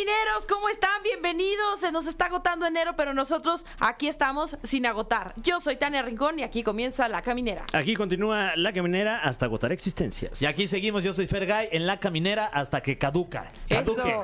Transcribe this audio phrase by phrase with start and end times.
[0.00, 1.02] Camineros, ¿cómo están?
[1.02, 1.80] Bienvenidos.
[1.80, 5.34] Se nos está agotando enero, pero nosotros aquí estamos sin agotar.
[5.42, 7.66] Yo soy Tania Rincón y aquí comienza La Caminera.
[7.74, 10.40] Aquí continúa la caminera hasta agotar existencias.
[10.40, 13.46] Y aquí seguimos, yo soy Fergay en la caminera hasta que caduca.
[13.68, 14.16] Caduque.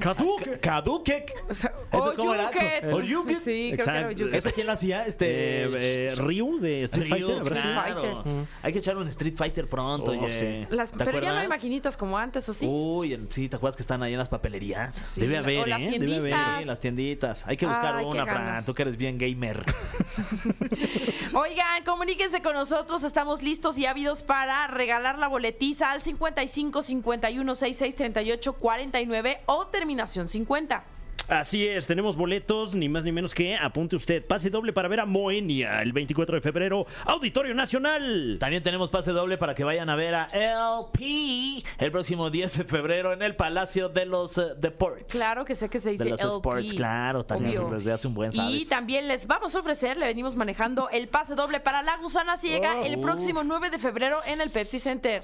[0.00, 0.58] Caduque.
[0.60, 1.26] Caduque.
[1.50, 2.50] ¿Eso cómo era?
[2.90, 3.40] Oyuket.
[3.42, 4.08] Sí, creo que era.
[4.08, 4.34] Oyuket.
[4.36, 5.04] ¿Eso quién lo hacía?
[5.04, 5.26] Este.
[5.64, 7.52] Eh, eh, Ryu de Street Ryu, Fighter.
[7.58, 7.74] Street.
[7.74, 8.14] Fighter.
[8.62, 10.12] Hay que echar un Street Fighter pronto.
[10.12, 10.66] Oh, sí.
[10.70, 12.66] Las- ¿Te pero ya no hay maquinitas como antes, ¿o sí?
[12.66, 14.77] Uy, en- sí, ¿te acuerdas que están ahí en las papelerías?
[14.86, 15.96] Sí, debe haber, o las ¿eh?
[15.98, 16.60] Debe haber.
[16.60, 17.46] Sí, las tienditas.
[17.46, 18.64] Hay que buscar Ay, una, Fran.
[18.64, 19.64] Tú que eres bien gamer.
[21.34, 27.54] Oigan, comuníquense con nosotros, estamos listos y ávidos para regalar la boletiza al 55 51
[27.54, 30.97] 66 38 49 o terminación 50.
[31.26, 34.24] Así es, tenemos boletos, ni más ni menos que apunte usted.
[34.24, 38.38] Pase doble para ver a Moenia el 24 de febrero, Auditorio Nacional.
[38.40, 42.64] También tenemos pase doble para que vayan a ver a LP el próximo 10 de
[42.64, 45.14] febrero en el Palacio de los eh, Deportes.
[45.14, 47.68] Claro que sé que se dice De los LP, sports, claro, también obvio.
[47.68, 51.08] pues, desde hace un buen Y también les vamos a ofrecer, le venimos manejando el
[51.08, 54.78] pase doble para La Gusana Ciega Oh, el próximo 9 de febrero en el Pepsi
[54.78, 55.22] Center.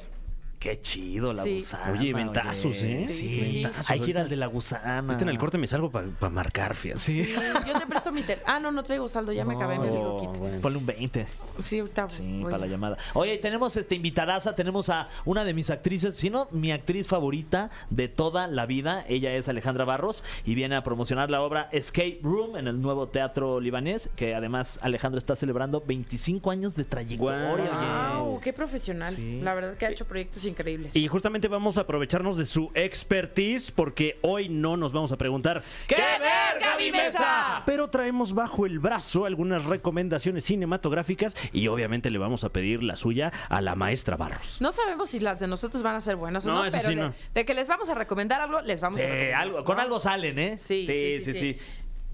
[0.64, 1.56] Qué chido la Sí.
[1.56, 1.92] gusana.
[1.92, 3.04] Oye, ventazos, ¿eh?
[3.10, 3.66] Sí, Sí, sí, sí.
[3.86, 5.00] Hay que ir al de la gusana.
[5.00, 7.00] Ahorita en el corte me salgo para marcar, fíjate.
[7.00, 7.22] Sí.
[7.24, 7.34] Sí,
[7.66, 8.38] Yo te presto mi tel.
[8.46, 10.60] Ah, no, no traigo saldo, ya me acabé mi No, bueno.
[10.62, 11.26] Ponle un 20.
[11.60, 12.44] Sí, ahorita Sí, voy.
[12.50, 12.96] para la llamada.
[13.12, 17.70] Oye, tenemos este invitadaza, tenemos a una de mis actrices, si no mi actriz favorita
[17.90, 19.04] de toda la vida.
[19.06, 23.06] Ella es Alejandra Barros y viene a promocionar la obra Escape Room en el nuevo
[23.08, 27.68] teatro libanés, que además Alejandra está celebrando 25 años de trayectoria.
[27.70, 28.24] Guau.
[28.24, 29.14] Wow, qué profesional.
[29.14, 29.40] Sí.
[29.42, 30.96] La verdad que ha hecho proyectos increíbles.
[30.96, 35.62] Y justamente vamos a aprovecharnos de su expertise porque hoy no nos vamos a preguntar
[35.86, 37.62] ¿Qué ver, Gaby Mesa?
[37.66, 42.96] Pero traemos bajo el brazo algunas recomendaciones cinematográficas y obviamente le vamos a pedir la
[42.96, 44.58] suya a la maestra Barros.
[44.60, 46.88] No sabemos si las de nosotros van a ser buenas o No, no, eso pero
[46.88, 47.14] sí de, no.
[47.34, 49.42] de que les vamos a recomendar algo, les vamos Sí, a recomendar.
[49.42, 49.82] algo, con ¿no?
[49.82, 50.56] algo salen, ¿eh?
[50.56, 51.58] Sí, sí, sí, sí.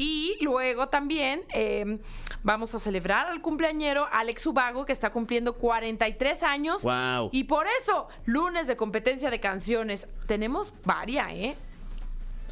[0.01, 1.99] Y luego también eh,
[2.43, 6.83] vamos a celebrar al cumpleañero Alex Ubago, que está cumpliendo 43 años.
[6.83, 7.29] Guau.
[7.33, 10.09] Y por eso, lunes de competencia de canciones.
[10.27, 11.57] Tenemos varias, ¿eh?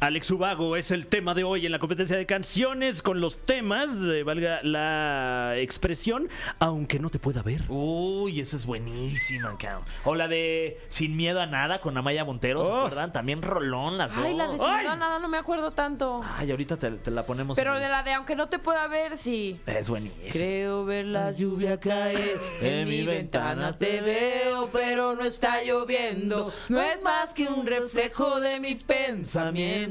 [0.01, 3.89] Alex Ubago es el tema de hoy en la competencia de canciones con los temas,
[4.05, 6.29] eh, valga la expresión,
[6.59, 7.63] aunque no te pueda ver.
[7.67, 9.83] Uy, esa es buenísima, cabrón.
[10.05, 12.77] O la de Sin miedo a nada con Amaya Montero, ¿se Oh.
[12.85, 13.11] acuerdan?
[13.11, 14.23] También rolón las dos.
[14.23, 14.67] Ay, la de Sin.
[14.69, 16.21] Miedo a nada no me acuerdo tanto.
[16.37, 17.57] Ay, ahorita te, te la ponemos.
[17.57, 19.59] Pero en de el- la de aunque no te pueda ver, sí.
[19.65, 20.31] Es buenísima.
[20.31, 26.53] Creo ver la lluvia caer en mi ventana te veo, pero no está lloviendo.
[26.69, 29.88] No es más que un reflejo de mis pensamientos.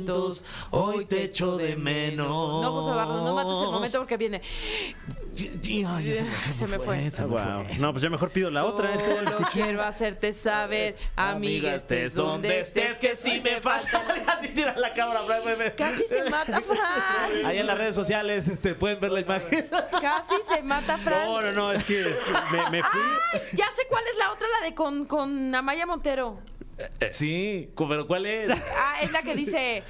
[0.70, 2.28] Hoy te echo de menos.
[2.28, 4.42] No, José Barros, no mates el momento porque viene.
[5.86, 6.38] Ay, se, me-
[6.69, 7.10] Se fue.
[7.12, 7.64] se me Guau.
[7.64, 7.76] fue.
[7.78, 8.94] No, pues ya mejor pido la otra.
[8.94, 14.03] la Solo quiero hacerte saber, amiga, estés donde estés, que si me falta.
[14.54, 15.72] Tira la cámara, Fran.
[15.76, 17.44] Casi se mata Fran.
[17.47, 19.69] Ahí en las redes sociales este, pueden ver la imagen.
[20.00, 21.25] Casi se mata Fran.
[21.26, 22.03] No, no, no, es que
[22.50, 23.00] me, me fui.
[23.54, 26.38] Ya sé cuál es la otra, la de con, con Amaya Montero.
[27.11, 28.49] Sí, pero ¿cuál es?
[28.77, 29.83] Ah, es la que dice.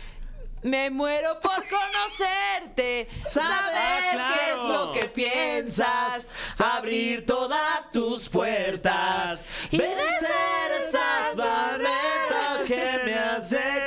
[0.61, 4.35] Me muero por conocerte, saber Ah, claro.
[4.35, 6.29] qué es lo que piensas,
[6.59, 13.78] abrir todas tus puertas vencer esas barreras que me hace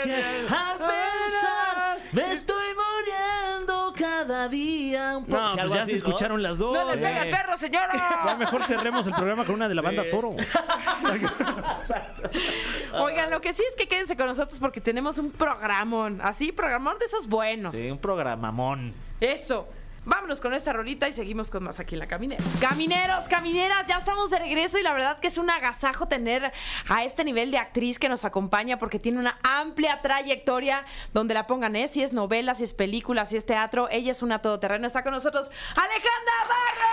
[5.18, 5.42] un poco.
[5.42, 6.08] No, pues ya así, se ¿no?
[6.08, 6.74] escucharon las dos.
[6.74, 8.36] ¡No le pega al perro, Ya señora!
[8.38, 10.36] mejor cerremos el programa con una de la banda Toro.
[12.94, 16.98] Oigan, lo que sí es que quédense con nosotros porque tenemos un programón, así, programón
[17.00, 17.78] de esos buenos.
[17.78, 18.94] Sí, un programamón.
[19.20, 19.68] Eso.
[20.04, 22.44] Vámonos con esta rolita y seguimos con más aquí en la caminera.
[22.60, 26.52] Camineros, camineras, ya estamos de regreso y la verdad que es un agasajo tener
[26.90, 31.46] a este nivel de actriz que nos acompaña porque tiene una amplia trayectoria donde la
[31.46, 31.88] pongan, ¿eh?
[31.88, 34.88] Si es novela, si es película, si es teatro, ella es una todoterreno.
[34.88, 36.92] Está con nosotros Alejandra Barro.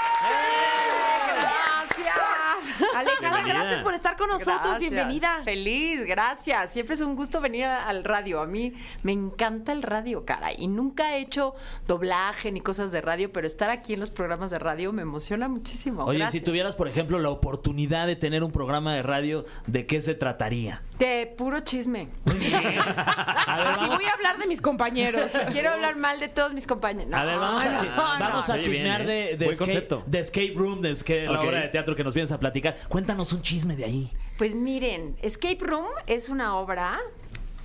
[1.38, 2.94] Gracias.
[2.94, 3.27] Alejandra.
[3.48, 4.58] Gracias por estar con nosotros.
[4.62, 4.78] Gracias.
[4.90, 5.40] Bienvenida.
[5.44, 6.72] Feliz, gracias.
[6.72, 8.40] Siempre es un gusto venir a- al radio.
[8.40, 8.72] A mí
[9.02, 10.52] me encanta el radio, cara.
[10.52, 11.54] Y nunca he hecho
[11.86, 15.48] doblaje ni cosas de radio, pero estar aquí en los programas de radio me emociona
[15.48, 16.04] muchísimo.
[16.04, 16.40] Oye, Gracias.
[16.40, 20.14] si tuvieras, por ejemplo, la oportunidad de tener un programa de radio, ¿de qué se
[20.14, 20.82] trataría?
[20.98, 22.08] De puro chisme.
[22.26, 25.32] A ver, Así voy a hablar de mis compañeros.
[25.52, 27.12] Quiero hablar mal de todos mis compañeros.
[27.14, 29.04] a ver, vamos a, No, chi- no, vamos a Sí, bien, chismear ¿eh?
[29.04, 30.02] de, de escape, concepto.
[30.06, 31.44] de Escape Room, de escape, la Ok.
[31.46, 32.76] obra de teatro que nos vienes a platicar.
[32.88, 34.12] Cuéntanos un chisme de ahí.
[34.36, 36.98] Pues miren, Escape Room es una obra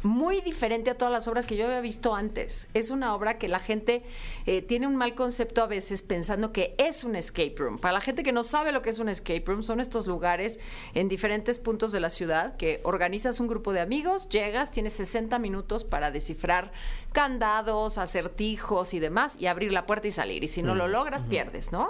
[0.05, 2.67] muy diferente a todas las obras que yo había visto antes.
[2.73, 4.03] Es una obra que la gente
[4.45, 7.77] eh, tiene un mal concepto a veces pensando que es un escape room.
[7.79, 10.59] Para la gente que no sabe lo que es un escape room, son estos lugares
[10.93, 15.39] en diferentes puntos de la ciudad que organizas un grupo de amigos, llegas, tienes 60
[15.39, 16.73] minutos para descifrar
[17.13, 20.43] candados, acertijos y demás y abrir la puerta y salir.
[20.43, 21.89] Y si no lo logras, pierdes, ¿no?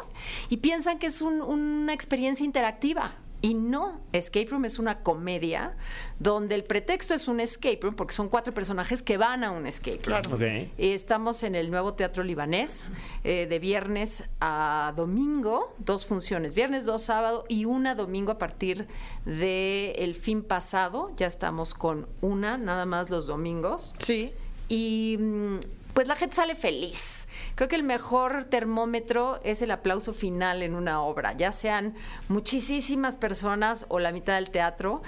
[0.49, 3.15] Y piensan que es un- una experiencia interactiva.
[3.45, 5.75] Y no, Escape Room es una comedia
[6.17, 9.67] donde el pretexto es un escape room porque son cuatro personajes que van a un
[9.67, 10.21] escape room.
[10.33, 10.41] Ok.
[10.41, 12.89] Eh, Estamos en el nuevo Teatro Libanés
[13.25, 18.87] eh, de viernes a domingo, dos funciones, viernes, dos sábado y una domingo a partir
[19.25, 21.11] del fin pasado.
[21.17, 24.31] Ya estamos con una, nada más los domingos Sí.
[24.69, 25.59] y mm,
[25.93, 27.27] pues la gente sale feliz.
[27.55, 31.93] Creo que el mejor termómetro es el aplauso final en una obra, ya sean
[32.27, 35.03] muchísimas personas o la mitad del teatro.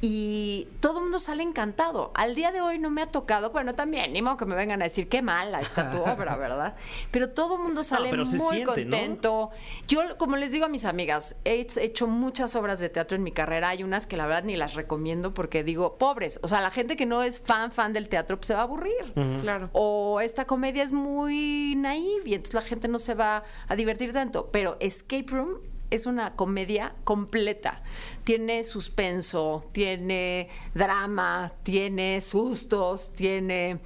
[0.00, 2.10] Y todo el mundo sale encantado.
[2.14, 4.80] Al día de hoy no me ha tocado, bueno, también, ni modo que me vengan
[4.80, 6.74] a decir qué mala está tu obra, ¿verdad?
[7.10, 8.66] Pero todo el mundo sale muy siente, ¿no?
[8.66, 9.50] contento.
[9.88, 13.32] Yo, como les digo a mis amigas, he hecho muchas obras de teatro en mi
[13.32, 13.70] carrera.
[13.70, 16.40] Hay unas que la verdad ni las recomiendo porque digo, pobres.
[16.42, 18.64] O sea, la gente que no es fan, fan del teatro, pues se va a
[18.64, 19.12] aburrir.
[19.40, 19.68] Claro.
[19.72, 24.12] O esta comedia es muy naive y entonces la gente no se va a divertir
[24.12, 24.48] tanto.
[24.50, 25.58] Pero Escape Room
[25.90, 27.82] es una comedia completa.
[28.24, 33.80] Tiene suspenso, tiene drama, tiene sustos, tiene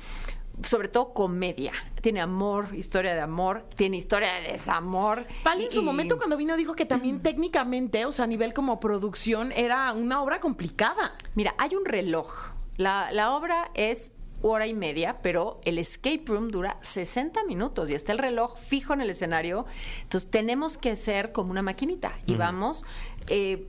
[0.63, 1.73] sobre todo comedia.
[2.01, 5.27] Tiene amor, historia de amor, tiene historia de desamor.
[5.43, 8.79] Pali en su momento cuando vino dijo que también técnicamente, o sea, a nivel como
[8.81, 11.15] producción, era una obra complicada.
[11.35, 12.53] Mira, hay un reloj.
[12.77, 14.13] La, la obra es
[14.47, 18.93] hora y media, pero el escape room dura 60 minutos y está el reloj fijo
[18.93, 19.65] en el escenario.
[20.03, 22.85] Entonces tenemos que ser como una maquinita y vamos
[23.29, 23.67] eh,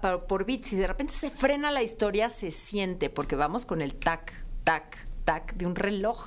[0.00, 0.64] pa- por bit.
[0.64, 4.32] Si de repente se frena la historia, se siente porque vamos con el tac,
[4.64, 4.98] tac,
[5.54, 6.26] de un reloj.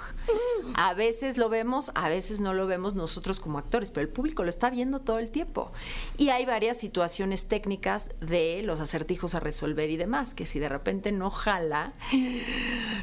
[0.75, 4.43] A veces lo vemos, a veces no lo vemos nosotros como actores, pero el público
[4.43, 5.71] lo está viendo todo el tiempo.
[6.17, 10.69] Y hay varias situaciones técnicas de los acertijos a resolver y demás, que si de
[10.69, 11.93] repente no jala,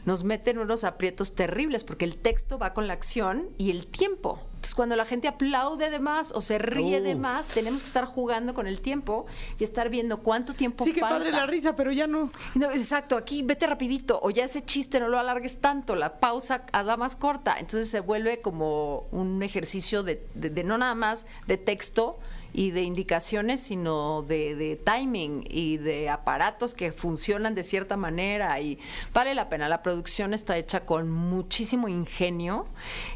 [0.05, 4.50] nos meten unos aprietos terribles, porque el texto va con la acción y el tiempo.
[4.61, 8.05] Entonces, cuando la gente aplaude de más o se ríe de más, tenemos que estar
[8.05, 9.25] jugando con el tiempo
[9.59, 11.17] y estar viendo cuánto tiempo Sí, que falta.
[11.17, 12.29] padre la risa, pero ya no.
[12.55, 16.67] No, exacto, aquí vete rapidito, o ya ese chiste no lo alargues tanto, la pausa
[16.75, 17.57] hazla más corta.
[17.59, 22.19] Entonces se vuelve como un ejercicio de, de- de no nada más de texto
[22.53, 28.61] y de indicaciones, sino de, de timing y de aparatos que funcionan de cierta manera
[28.61, 28.79] y
[29.13, 29.69] vale la pena.
[29.69, 32.67] La producción está hecha con muchísimo ingenio.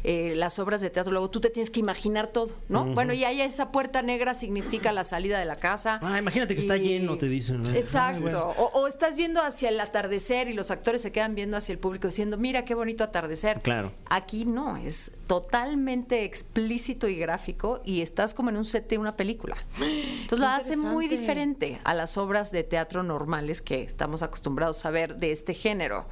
[0.03, 2.85] Eh, las obras de teatro, luego tú te tienes que imaginar todo, ¿no?
[2.85, 5.99] Bueno, y ahí esa puerta negra significa la salida de la casa.
[6.01, 7.61] Ah, imagínate que está Y- lleno, te dicen.
[7.61, 7.69] ¿no?
[7.73, 8.49] Exacto.
[8.57, 11.79] O, o estás viendo hacia el atardecer y los actores se quedan viendo hacia el
[11.79, 13.61] público diciendo, mira qué bonito atardecer.
[13.61, 13.91] Claro.
[14.09, 19.11] Aquí no, es totalmente explícito y gráfico y estás como en un set de una
[19.15, 19.24] película.
[19.79, 24.91] Entonces lo hace muy diferente a las obras de teatro normales que estamos acostumbrados a
[24.91, 26.05] ver de este género.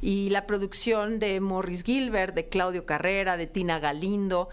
[0.00, 4.48] Y la producción de Morris Gilbert, de Claudio Carrera, de Tina Galindo.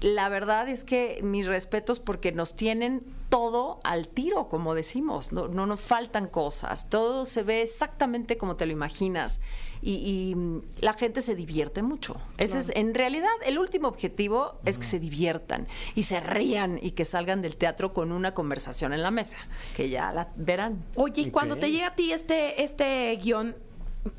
[0.00, 5.48] La verdad es que mis respetos porque nos tienen todo al tiro, como decimos, no,
[5.48, 9.40] no nos faltan cosas, todo se ve exactamente como te lo imaginas
[9.82, 12.16] y, y, mm, la gente se divierte mucho.
[12.36, 16.92] Ese es, en realidad, el último objetivo es que se diviertan y se rían y
[16.92, 19.36] que salgan del teatro con una conversación en la mesa,
[19.76, 20.84] que ya la verán.
[20.94, 23.56] Oye, y cuando te llega a ti este, este guion,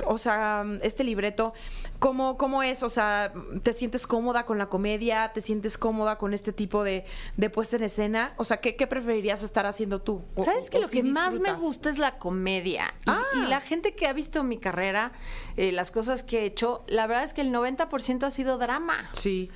[0.06, 1.54] o sea, este libreto,
[2.00, 2.82] ¿cómo, ¿cómo es?
[2.84, 3.32] O sea,
[3.64, 5.32] ¿te sientes cómoda con la comedia?
[5.34, 7.06] ¿Te sientes cómoda con este tipo de,
[7.38, 8.34] de puesta en escena?
[8.38, 10.24] O sea, ¿qué, qué preferirías estar haciendo tú?
[10.36, 12.94] O- ¿Sabes que lo que más me gusta es la comedia?
[13.06, 13.24] Y, Ah.
[13.36, 15.12] y la gente que ha visto mi carrera,
[15.58, 19.10] eh, las cosas que he hecho, la verdad es que el 90% ha sido drama.
[19.12, 19.50] Sí.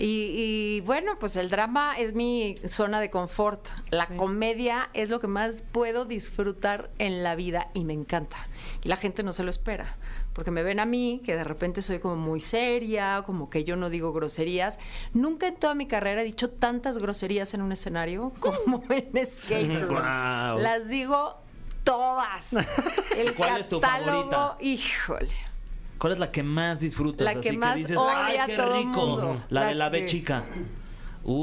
[0.00, 0.04] Y,
[0.76, 3.66] y, bueno, pues el drama es mi zona de confort.
[3.90, 4.14] La Sí.
[4.16, 8.36] comedia es lo que más puedo disfrutar en la vida y me encanta.
[8.84, 9.96] Y la gente no se lo espera.
[10.38, 13.74] Porque me ven a mí, que de repente soy como muy seria, como que yo
[13.74, 14.78] no digo groserías.
[15.12, 19.80] Nunca en toda mi carrera he dicho tantas groserías en un escenario como en Escape
[19.80, 19.98] Room.
[19.98, 20.58] Guau.
[20.60, 21.40] Las digo
[21.82, 22.52] todas.
[23.16, 24.56] El ¿Cuál es tu favorita?
[24.60, 25.28] Híjole.
[25.98, 27.24] ¿Cuál es la que más disfrutas?
[27.24, 28.88] La que Así más dices, odia ¡ay, qué a todo rico!
[29.06, 29.42] mundo.
[29.50, 30.44] La, La de la B que- chica.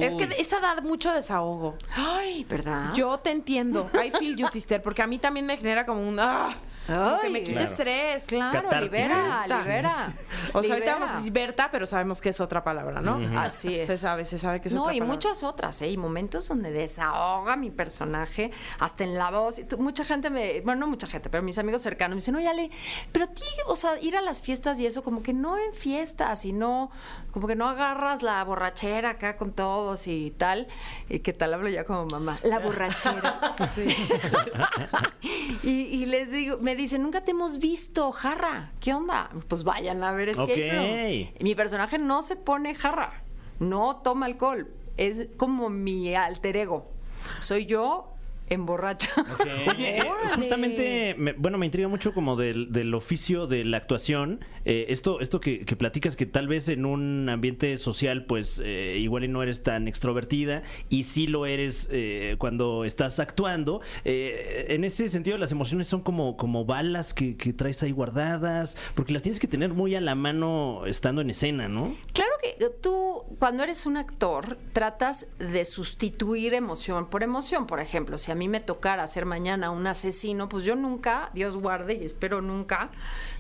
[0.02, 1.76] Es que esa da mucho desahogo.
[1.98, 2.94] Ay, ¿verdad?
[2.94, 3.92] Yo te entiendo.
[3.94, 6.18] I feel you, sister, porque a mí también me genera como un...
[6.18, 6.56] ¡ah!
[6.86, 7.64] Que me Ay, quite claro.
[7.70, 8.24] estrés.
[8.28, 10.14] Claro, libera, libera.
[10.54, 13.20] O sea, ahorita vamos a decir Berta, pero sabemos que es otra palabra, ¿no?
[13.40, 13.88] Así es.
[13.88, 15.16] Se sabe, se sabe que es no, otra y palabra.
[15.16, 15.90] muchas otras, ¿eh?
[15.90, 19.60] Y momentos donde desahoga mi personaje, hasta en la voz.
[19.60, 22.36] Y tú- mucha gente me, bueno, no mucha gente, pero mis amigos cercanos me dicen,
[22.36, 22.70] oye, Ale,
[23.12, 26.46] pero ti, o sea, ir a las fiestas y eso, como que no en fiestas
[26.46, 26.92] y no,
[27.32, 30.68] como que no agarras la borrachera acá con todos y tal.
[31.10, 33.56] Y qué tal hablo ya como mamá, la borrachera.
[35.64, 38.72] y, y les digo, me dicen, nunca te hemos visto, jarra.
[38.80, 39.30] ¿Qué onda?
[39.48, 41.32] Pues vayan a ver Escape Room.
[41.36, 41.42] Ok.
[41.42, 43.24] Mi personaje no se pone jarra,
[43.60, 46.92] no toma alcohol, es como mi alter ego.
[47.40, 48.15] Soy yo
[48.50, 49.10] en borracha.
[49.72, 50.04] Oye, eh,
[50.36, 54.40] justamente, me- bueno, me intriga mucho como del, del oficio de la actuación.
[54.66, 58.98] Eh, esto esto que, que platicas que tal vez en un ambiente social, pues eh,
[59.00, 63.82] igual y no eres tan extrovertida y sí lo eres eh, cuando estás actuando.
[64.04, 68.78] Eh, en ese sentido, las emociones son como, como balas que, que traes ahí guardadas,
[68.96, 71.96] porque las tienes que tener muy a la mano estando en escena, ¿no?
[72.14, 72.32] Claro
[72.82, 77.68] tú, cuando eres un actor, tratas de sustituir emoción por emoción.
[77.68, 81.58] Por ejemplo, si a mí me tocara hacer mañana un asesino, pues yo nunca, Dios
[81.58, 82.90] guarde y espero nunca,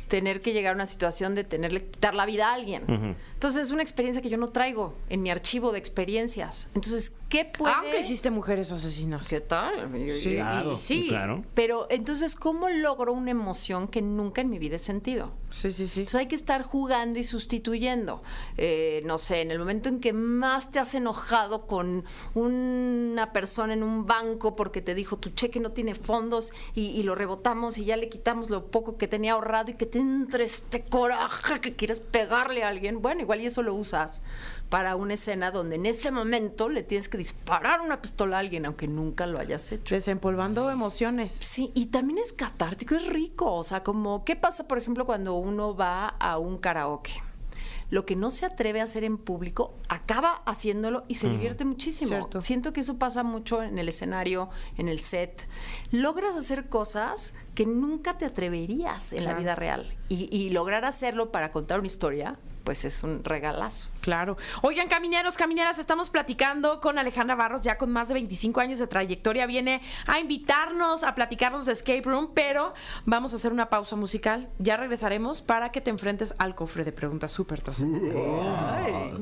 [0.07, 3.15] tener que llegar a una situación de tenerle que quitar la vida a alguien.
[3.33, 6.69] Entonces es una experiencia que yo no traigo en mi archivo de experiencias.
[6.75, 7.73] Entonces, ¿qué puede...?
[7.75, 9.27] Aunque hiciste mujeres asesinas.
[9.27, 9.95] ¿Qué tal?
[9.95, 11.41] Y- Claro, y sí, claro.
[11.53, 15.31] pero entonces, ¿cómo logro una emoción que nunca en mi vida he sentido?
[15.49, 16.01] Sí, sí, sí.
[16.01, 18.21] Entonces hay que estar jugando y sustituyendo.
[18.57, 23.73] Eh, no sé, en el momento en que más te has enojado con una persona
[23.73, 27.77] en un banco porque te dijo tu cheque no tiene fondos y, y lo rebotamos
[27.77, 31.61] y ya le quitamos lo poco que tenía ahorrado y que te entre este coraje
[31.61, 33.01] que quieres pegarle a alguien.
[33.01, 34.21] Bueno, igual y eso lo usas
[34.69, 38.65] para una escena donde en ese momento le tienes que disparar una pistola a alguien
[38.65, 39.95] aunque nunca lo hayas hecho.
[39.95, 41.33] Desempolvando emociones.
[41.41, 43.53] Sí, y también es catártico, es rico.
[43.53, 47.24] O sea, como, ¿qué pasa, por ejemplo, cuando uno va a un karaoke?
[47.95, 52.09] Lo que no se atreve a hacer en público, acaba haciéndolo y se divierte muchísimo.
[52.09, 52.41] Cierto.
[52.41, 55.47] Siento que eso pasa mucho en el escenario, en el set.
[55.91, 59.95] Logras hacer cosas que nunca te atreverías en la vida real.
[60.09, 63.87] Y, y lograr hacerlo para contar una historia, pues es un regalazo.
[64.01, 64.35] Claro.
[64.61, 68.87] Oigan, camineros, camineras, estamos platicando con Alejandra Barros, ya con más de 25 años de
[68.87, 69.45] trayectoria.
[69.45, 72.73] Viene a invitarnos a platicarnos de Escape Room, pero
[73.05, 74.49] vamos a hacer una pausa musical.
[74.59, 79.13] Ya regresaremos para que te enfrentes al cofre de preguntas súper trascendentales.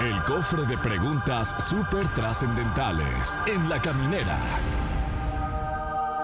[0.00, 4.38] El cofre de preguntas súper trascendentales en la caminera.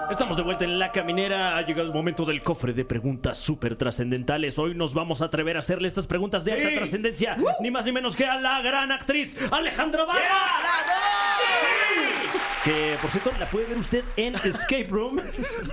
[0.09, 1.55] Estamos de vuelta en la caminera.
[1.55, 4.57] Ha llegado el momento del cofre de preguntas súper trascendentales.
[4.57, 7.91] Hoy nos vamos a atrever a hacerle estas preguntas de alta trascendencia, ni más ni
[7.91, 11.28] menos que a la gran actriz Alejandra Barra.
[12.63, 15.21] Que por cierto la puede ver usted en Escape Room.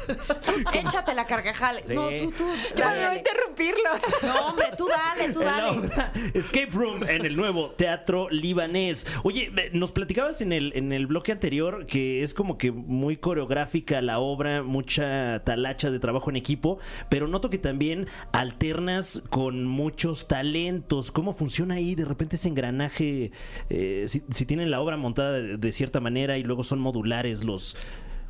[0.73, 1.81] Échate la carcajal.
[1.88, 2.45] No, tú, tú.
[2.76, 3.19] Dale, no dale.
[3.19, 4.00] interrumpirlos.
[4.23, 5.90] No, hombre, tú dale, tú dale.
[6.35, 9.05] Escape Room en el nuevo Teatro Libanés.
[9.25, 14.00] Oye, nos platicabas en el, en el bloque anterior que es como que muy coreográfica
[14.00, 16.78] la obra, mucha talacha de trabajo en equipo,
[17.09, 21.11] pero noto que también alternas con muchos talentos.
[21.11, 23.33] ¿Cómo funciona ahí de repente ese engranaje?
[23.71, 27.45] Eh, si, si tienen la obra montada de, de cierta manera y luego son modulares
[27.45, 27.76] los,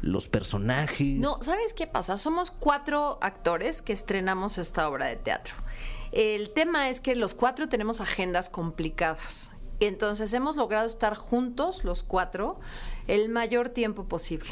[0.00, 1.16] los personajes.
[1.18, 2.18] No, ¿sabes qué pasa?
[2.18, 5.54] Somos cuatro actores que estrenamos esta obra de teatro.
[6.12, 9.50] El tema es que los cuatro tenemos agendas complicadas.
[9.80, 12.58] Entonces hemos logrado estar juntos, los cuatro,
[13.06, 14.50] el mayor tiempo posible.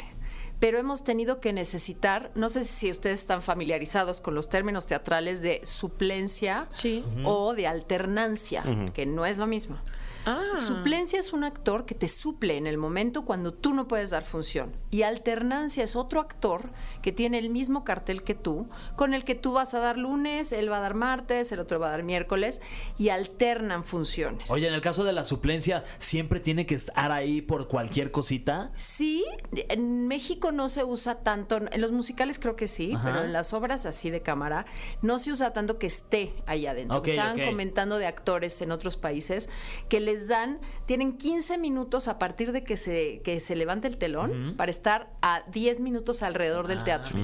[0.59, 5.41] Pero hemos tenido que necesitar, no sé si ustedes están familiarizados con los términos teatrales
[5.41, 7.03] de suplencia Sí.
[7.25, 9.77] o de alternancia, que no es lo mismo.
[10.25, 10.57] Ah.
[10.57, 14.23] Suplencia es un actor que te suple en el momento cuando tú no puedes dar
[14.23, 14.75] función.
[14.91, 19.35] Y alternancia es otro actor que tiene el mismo cartel que tú, con el que
[19.35, 22.03] tú vas a dar lunes, él va a dar martes, el otro va a dar
[22.03, 22.61] miércoles,
[22.97, 24.49] y alternan funciones.
[24.49, 28.71] Oye, en el caso de la suplencia, ¿siempre tiene que estar ahí por cualquier cosita?
[28.75, 33.03] Sí, en México no se usa tanto, en los musicales creo que sí, Ajá.
[33.03, 34.65] pero en las obras así de cámara
[35.01, 36.97] no se usa tanto que esté ahí adentro.
[36.97, 39.49] Ok, Estaban comentando de actores en otros países
[39.89, 43.97] que les dan, tienen 15 minutos a partir de que se, que se levante el
[43.97, 47.17] telón para estar a 10 minutos alrededor Ah, del teatro.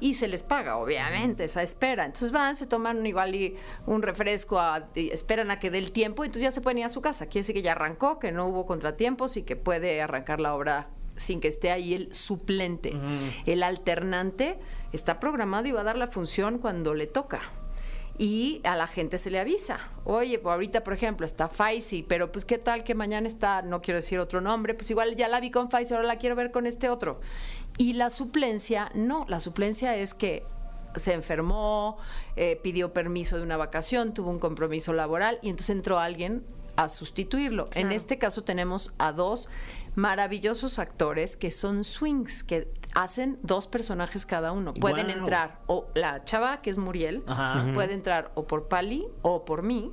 [0.00, 2.04] Y se les paga, obviamente, esa espera.
[2.06, 6.24] Entonces van, se toman igual y un refresco, a- esperan a que dé el tiempo,
[6.24, 7.26] y entonces ya se pueden ir a su casa.
[7.26, 10.88] Quiere decir que ya arrancó, que no hubo contratiempos y que puede arrancar la obra
[11.16, 12.92] sin que esté ahí el suplente.
[13.46, 14.58] El alternante
[14.92, 17.40] está programado y va a dar la función cuando le toca.
[18.18, 19.80] Y a la gente se le avisa.
[20.04, 23.82] Oye, pues ahorita, por ejemplo, está Faisy, pero pues qué tal que mañana está, no
[23.82, 26.50] quiero decir otro nombre, pues igual ya la vi con Faisy, ahora la quiero ver
[26.50, 27.20] con este otro.
[27.78, 30.44] Y la suplencia, no, la suplencia es que
[30.96, 31.98] se enfermó,
[32.36, 36.44] eh, pidió permiso de una vacación, tuvo un compromiso laboral y entonces entró alguien
[36.76, 37.68] a sustituirlo.
[37.72, 39.48] En este caso tenemos a dos
[39.94, 44.74] maravillosos actores que son swings, que hacen dos personajes cada uno.
[44.74, 47.70] Pueden entrar o la chava, que es Muriel, Ajá.
[47.74, 49.92] Puede entrar o por Pali o por mí.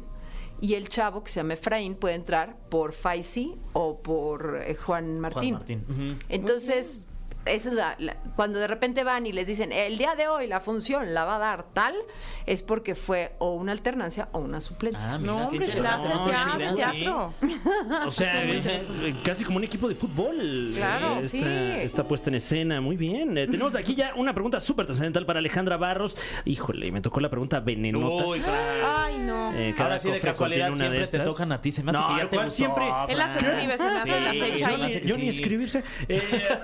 [0.61, 5.19] Y el chavo, que se llama Efraín, puede entrar por Faisy o por eh, Juan
[5.19, 5.53] Martín.
[5.53, 5.85] Martín.
[5.89, 6.19] Ujú.
[6.27, 7.07] Entonces,
[7.49, 10.59] es la, la- cuando de repente van y les dicen, el día de hoy la
[10.61, 11.95] función la va a dar tal,
[12.45, 15.13] es porque fue o una alternancia o una suplencia.
[15.13, 17.33] Ah, mira, No, hombre, No, ya idea, teatro.
[18.05, 20.35] O sea, eh, casi como un equipo de fútbol.
[20.75, 21.43] Claro, eh, esta, sí.
[21.81, 22.81] esta puesta en escena.
[22.81, 23.37] Muy bien.
[23.37, 26.15] Eh, tenemos aquí ya una pregunta súper trascendental para Alejandra Barros.
[26.45, 28.25] Híjole, me tocó la pregunta venenota.
[28.25, 28.41] Uy.
[28.85, 29.51] Ay, no.
[29.53, 31.71] Eh, cada Ahora sí, de casualidad, contiene una de siempre te tocan a ti.
[31.71, 32.85] Se me hace No, que ya te ¿cuál gustó, siempre?
[33.09, 35.83] Él las escribe, se me hace, Sí, las echa yo, ni escribirse.
[36.07, 36.21] Eh,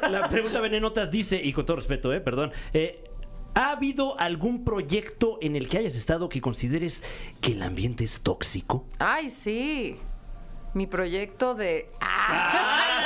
[0.09, 2.51] la pregunta venenotas dice, y con todo respeto, eh, perdón.
[2.73, 3.03] eh,
[3.57, 7.01] ¿Ha habido algún proyecto en el que hayas estado que consideres
[7.39, 8.83] que el ambiente es tóxico?
[8.99, 9.95] Ay, sí.
[10.73, 11.89] Mi proyecto de...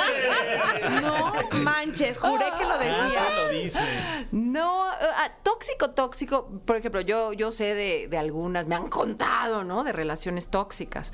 [1.00, 3.30] No manches, juré que lo Ah, decía.
[3.36, 3.82] lo dice.
[4.32, 6.48] No, ah, tóxico, tóxico.
[6.64, 9.84] Por ejemplo, yo, yo sé de, de algunas, me han contado, ¿no?
[9.84, 11.12] De relaciones tóxicas.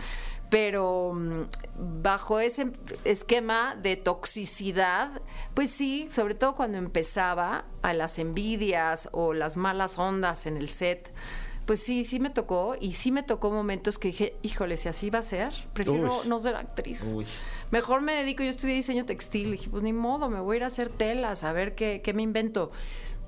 [0.50, 2.70] Pero mm, bajo ese
[3.04, 5.20] esquema de toxicidad,
[5.54, 10.68] pues sí, sobre todo cuando empezaba a las envidias o las malas ondas en el
[10.68, 11.12] set,
[11.66, 15.10] pues sí, sí me tocó y sí me tocó momentos que dije, híjole, si así
[15.10, 16.28] va a ser, prefiero Uy.
[16.28, 17.02] no ser actriz.
[17.12, 17.26] Uy.
[17.72, 20.64] Mejor me dedico, yo estudié diseño textil, dije, pues ni modo, me voy a ir
[20.64, 22.70] a hacer telas, a ver qué, qué me invento.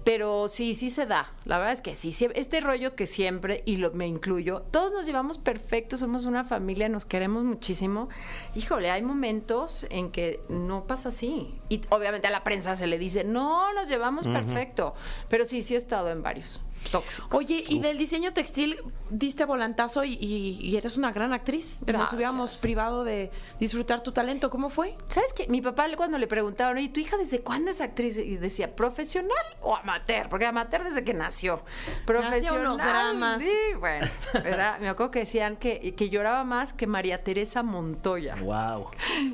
[0.08, 1.34] Pero sí, sí se da.
[1.44, 2.12] La verdad es que sí.
[2.12, 6.44] sí, Este rollo que siempre, y lo, me incluyo, todos nos llevamos perfecto, somos una
[6.44, 8.08] familia, nos queremos muchísimo.
[8.54, 11.60] Híjole, hay momentos en que no pasa así.
[11.68, 14.94] Y obviamente a la prensa se le dice, no, nos llevamos perfecto.
[15.28, 17.28] Pero sí, sí he estado en varios tóxicos.
[17.34, 18.80] Oye, y del diseño textil
[19.10, 21.80] diste volantazo y, y- y eres una gran actriz.
[21.86, 24.50] Nos hubiéramos privado de disfrutar tu talento.
[24.50, 24.96] ¿Cómo fue?
[25.08, 25.46] ¿Sabes qué?
[25.48, 28.16] Mi papá cuando le preguntaban, oye, ¿tu hija desde cuándo es actriz?
[28.18, 30.28] Y decía, ¿profesional o amateur?
[30.28, 31.62] Porque amateur desde que nació.
[32.06, 32.60] Profesional.
[32.60, 33.42] unos dramas.
[33.42, 34.06] Sí, bueno.
[34.44, 38.36] Era, me acuerdo que decían que, que lloraba más que María Teresa Montoya.
[38.36, 38.90] Wow.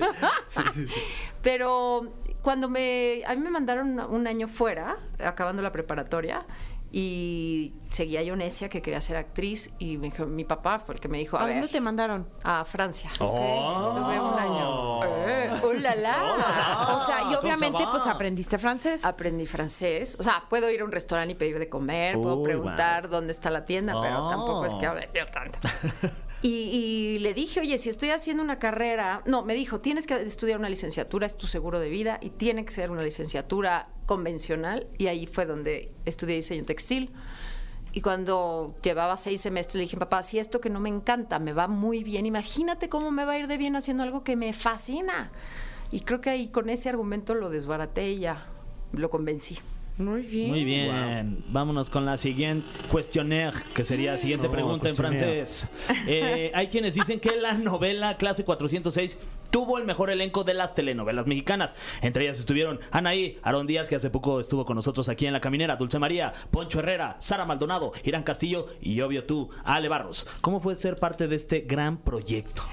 [1.41, 2.11] Pero
[2.45, 3.23] cuando me.
[3.27, 6.45] A mí me mandaron un año fuera, acabando la preparatoria.
[6.91, 11.01] Y seguía yo necia que quería ser actriz y me dijo- mi papá fue el
[11.01, 12.25] que me dijo, a, ¿A dónde ver, te mandaron?
[12.43, 13.09] a Francia.
[13.19, 13.75] Oh.
[13.79, 15.03] Estuve un año.
[15.27, 16.87] Eh, ¡Oh, la, la!
[16.95, 19.03] o sea, y ¿cómo se obviamente pues aprendiste francés.
[19.03, 20.15] Aprendí francés.
[20.19, 23.31] O sea, puedo ir a un restaurante y pedir de comer, puedo Uy, preguntar dónde
[23.33, 24.29] está la tienda, pero Oh.
[24.29, 25.59] tampoco es que hable yo tanto.
[26.47, 30.59] Y, le dije, oye, si estoy haciendo una carrera, no, me dijo, tienes que estudiar
[30.59, 35.07] una licenciatura, es tu seguro de vida, y tiene que ser una licenciatura convencional, y
[35.07, 37.11] ahí fue donde estudié diseño textil.
[37.93, 41.51] Y cuando llevaba seis semestres, le dije, papá, si esto que no me encanta me
[41.51, 44.53] va muy bien, imagínate cómo me va a ir de bien haciendo algo que me
[44.53, 45.31] fascina.
[45.91, 48.45] Y creo que ahí con ese argumento lo desbaraté y ya
[48.91, 49.57] lo convencí.
[49.97, 50.49] Muy bien.
[50.49, 51.37] Muy bien.
[51.49, 55.69] Vámonos con la siguiente cuestionnaire, que sería la siguiente Oh, pregunta en francés.
[56.05, 59.17] Eh, hay quienes dicen que la novela Clase 406
[59.51, 61.79] tuvo el mejor elenco de las telenovelas mexicanas.
[62.01, 65.39] Entre ellas estuvieron Anaí, Aaron Díaz, que hace poco estuvo con nosotros aquí en La
[65.39, 70.27] Caminera, Dulce María, Poncho Herrera, Sara Maldonado, Irán Castillo y obvio tú, Ale Barros.
[70.41, 72.63] ¿Cómo fue ser parte de este gran proyecto?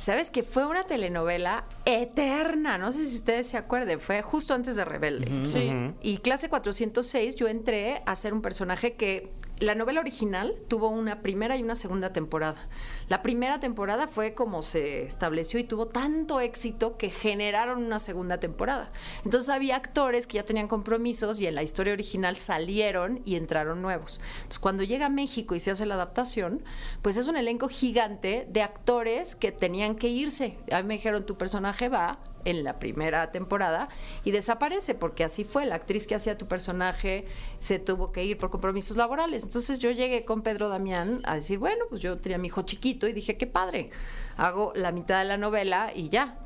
[0.00, 2.78] ¿Sabes que fue una telenovela eterna?
[2.78, 5.44] No sé si ustedes se acuerden, fue justo antes de Rebelde.
[5.44, 5.70] Sí.
[6.00, 9.30] Y clase 406 yo entré a ser un personaje que
[9.60, 12.66] la novela original tuvo una primera y una segunda temporada.
[13.08, 18.40] La primera temporada fue como se estableció y tuvo tanto éxito que generaron una segunda
[18.40, 18.90] temporada.
[19.24, 23.82] Entonces había actores que ya tenían compromisos y en la historia original salieron y entraron
[23.82, 24.20] nuevos.
[24.36, 26.64] Entonces cuando llega a México y se hace la adaptación,
[27.02, 30.56] pues es un elenco gigante de actores que tenían que irse.
[30.72, 33.88] A mí me dijeron, tu personaje va en la primera temporada
[34.24, 37.26] y desaparece porque así fue la actriz que hacía tu personaje
[37.60, 39.44] se tuvo que ir por compromisos laborales.
[39.44, 42.62] Entonces yo llegué con Pedro Damián a decir bueno pues yo tenía a mi hijo
[42.62, 43.90] chiquito y dije qué padre
[44.36, 46.38] hago la mitad de la novela y ya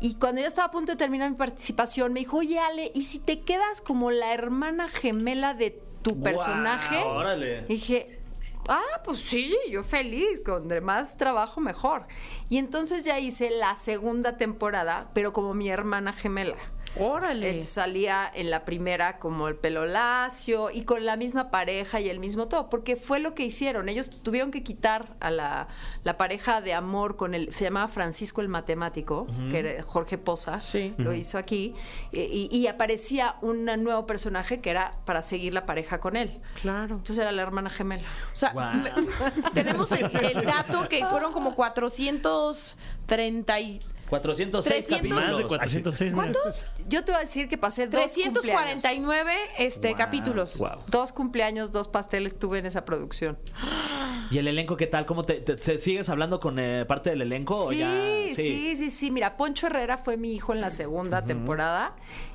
[0.00, 3.04] y cuando ya estaba a punto de terminar mi participación me dijo oye Ale y
[3.04, 7.62] si te quedas como la hermana gemela de tu personaje órale.
[7.62, 8.20] Dije,
[8.68, 12.06] ah, pues sí, yo feliz, con más trabajo mejor.
[12.48, 16.56] Y entonces ya hice la segunda temporada, pero como mi hermana gemela.
[16.98, 17.48] Órale.
[17.48, 22.08] Entonces, salía en la primera como el pelo lacio y con la misma pareja y
[22.08, 23.88] el mismo todo, porque fue lo que hicieron.
[23.88, 25.68] Ellos tuvieron que quitar a la,
[26.04, 30.58] la pareja de amor con el, se llamaba Francisco el Matemático, que era Jorge Poza,
[30.58, 30.94] Sí.
[30.98, 31.74] lo hizo aquí,
[32.12, 36.40] y, y- y aparecía un nuevo personaje que era para seguir la pareja con él.
[36.60, 36.96] Claro.
[36.96, 38.04] Entonces era la hermana gemela.
[38.32, 38.92] O sea, me-
[39.52, 43.80] tenemos el, el dato que fueron como 430 y...
[44.08, 44.96] 406 300.
[44.98, 45.24] capítulos.
[45.30, 46.14] Más de 406.
[46.14, 46.66] ¿Cuántos?
[46.88, 48.82] Yo te voy a decir que pasé dos cumpleaños.
[48.82, 50.58] 349 este, Wow, capítulos.
[50.58, 50.70] wow.
[50.88, 53.38] Dos cumpleaños, dos pasteles tuve en esa producción.
[54.30, 55.06] ¿Y el elenco qué tal?
[55.06, 57.64] ¿Cómo te, te- te- sigues hablando con eh, parte del elenco?
[57.66, 59.10] o Sí, ya- sí, sí, sí.
[59.10, 61.94] Mira, Poncho Herrera fue mi hijo en la segunda temporada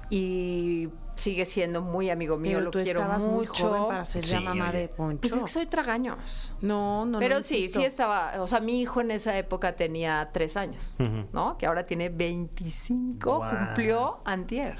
[0.09, 2.53] y sigue siendo muy amigo mío.
[2.53, 3.67] Pero lo tú quiero estabas muy mucho.
[3.67, 4.77] joven para ser la Sí, mamá oye.
[4.79, 5.19] de Poncho.
[5.21, 6.53] Pues es que soy tragaños.
[6.61, 7.19] No, no, no.
[7.19, 7.79] Pero sí, insisto.
[7.81, 10.95] sí estaba, o sea, mi hijo en esa época tenía tres años,
[11.33, 11.57] ¿no?
[11.57, 13.49] Que ahora tiene 25, Guau.
[13.65, 14.77] cumplió antier.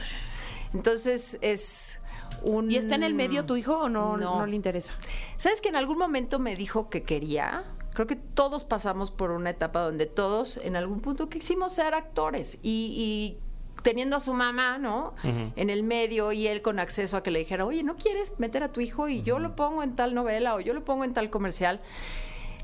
[0.74, 2.02] Entonces es
[2.44, 2.72] un...
[2.72, 4.39] ¿Y está en el medio tu hijo o no, No.
[4.39, 4.46] no.
[4.46, 4.94] le interesa?
[5.36, 7.63] ¿Sabes que en algún momento me dijo que quería?
[7.94, 12.60] Creo que todos pasamos por una etapa donde todos en algún punto quisimos ser actores
[12.62, 13.39] y, y
[13.84, 15.13] teniendo a su mamá, ¿no?
[15.24, 18.63] En el medio y él con acceso a que le dijera, oye, ¿no quieres meter
[18.63, 21.13] a tu hijo y yo lo pongo en tal novela o yo lo pongo en
[21.13, 21.82] tal comercial?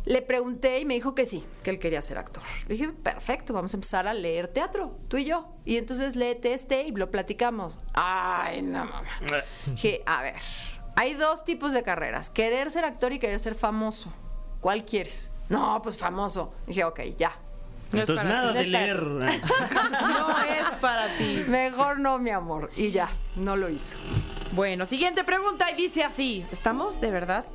[0.06, 2.43] Le pregunté y me dijo que sí, que él quería ser actor.
[2.67, 5.47] Le dije, perfecto, vamos a empezar a leer teatro, tú y yo.
[5.65, 7.80] Y entonces léete este y lo platicamos.
[7.93, 9.01] Ay, no, mamá.
[9.65, 10.36] Dije, a ver,
[10.95, 14.13] hay dos tipos de carreras, querer ser actor y querer ser famoso.
[14.62, 15.32] ¿Cuál quieres?
[15.49, 16.54] No, pues famoso.
[16.67, 17.39] Dije, ok, ya.
[17.91, 19.03] No es Entonces, para nada ti, de leer.
[20.01, 21.43] No es para ti.
[21.47, 22.71] Mejor no, mi amor.
[22.75, 23.95] Y ya, no lo hizo.
[24.53, 26.45] Bueno, siguiente pregunta y dice así.
[26.51, 27.45] ¿Estamos de verdad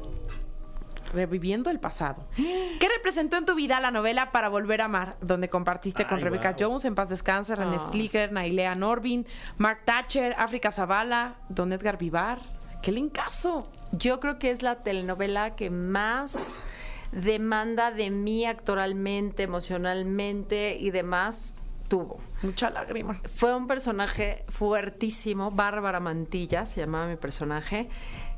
[1.13, 2.25] reviviendo el pasado?
[2.37, 5.17] ¿Qué representó en tu vida la novela Para Volver a Amar?
[5.21, 6.55] Donde compartiste con Ay, Rebecca.
[6.59, 7.89] Jones, En Paz Descansa, René Ah.
[7.91, 9.27] Slicker, Nailea Norvin,
[9.59, 12.39] Mark Thatcher, África Zavala, Don Edgar Vivar.
[12.83, 13.69] ¡Qué lincazo!
[13.93, 16.61] Yo creo que es la telenovela que más
[17.13, 21.55] demanda de mí actoralmente, emocionalmente y demás
[21.91, 22.21] tuvo.
[22.41, 23.21] Mucha lágrima.
[23.35, 27.91] Fue un personaje fuertísimo, Bárbara Mantilla se llamaba mi personaje.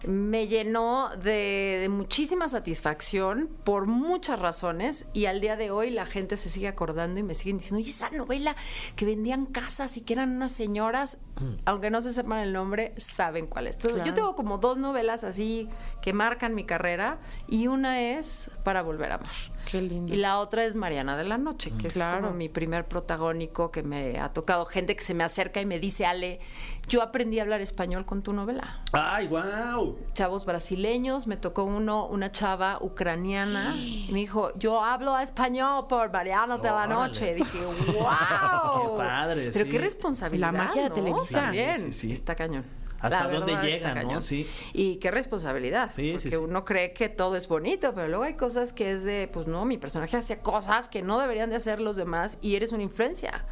[0.04, 6.06] Me llenó de, de muchísima satisfacción por muchas razones y al día de hoy la
[6.06, 8.56] gente se sigue acordando y me siguen diciendo, oye, esa novela
[8.96, 11.20] que vendían casas y que eran unas señoras,
[11.64, 13.76] aunque no se sepan el nombre, saben cuál es.
[13.76, 15.68] Entonces, Yo tengo como dos novelas así
[16.00, 19.51] que marcan mi carrera y una es Para Volver a Amar.
[19.70, 20.12] Qué lindo.
[20.12, 23.82] Y la otra es Mariana de la Noche, que es como mi primer protagónico que
[23.82, 24.66] me ha tocado.
[24.66, 26.40] Gente que se me acerca y me dice, Ale,
[26.88, 28.80] yo aprendí a hablar español con tu novela.
[28.92, 29.98] ¡Ay, wow!
[30.14, 36.12] Chavos brasileños, me tocó uno, una chava ucraniana, y me dijo, yo hablo español por
[36.12, 36.86] Mariana de la.
[36.86, 37.34] Noche.
[37.34, 37.76] dije, wow.
[37.86, 39.70] Qué padre, Pero sí.
[39.70, 40.52] qué responsabilidad.
[40.52, 41.12] La magia de.
[41.30, 41.76] También.
[41.76, 42.12] Sí, sí, sí.
[42.12, 42.64] Está cañón.
[43.02, 44.00] ¿Hasta La dónde llegan, no?
[44.02, 44.22] cañón.
[44.22, 44.48] Sí.
[44.72, 45.90] Y qué responsabilidad.
[45.92, 46.36] Sí, porque sí.
[46.36, 49.64] uno cree que todo es bonito, pero luego hay cosas que es de, pues no,
[49.64, 53.44] mi personaje hacía cosas que no deberían de hacer los demás y eres una influencia.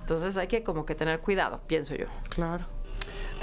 [0.00, 2.06] Entonces hay que como que tener cuidado, pienso yo.
[2.30, 2.66] Claro.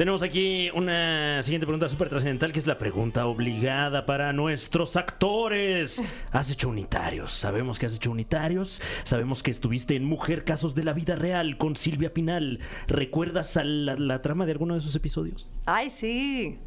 [0.02, 6.02] Tenemos aquí una siguiente pregunta súper trascendental que es la pregunta obligada para nuestros actores.
[6.32, 7.32] ¿Has hecho unitarios?
[7.32, 8.82] Sabemos que has hecho unitarios.
[9.04, 12.62] Sabemos que estuviste en Mujer Casos de la Vida Real con Silvia Pinal.
[12.88, 15.48] ¿Recuerdas a la, la trama de alguno de esos episodios?
[15.68, 16.58] Ay, sí.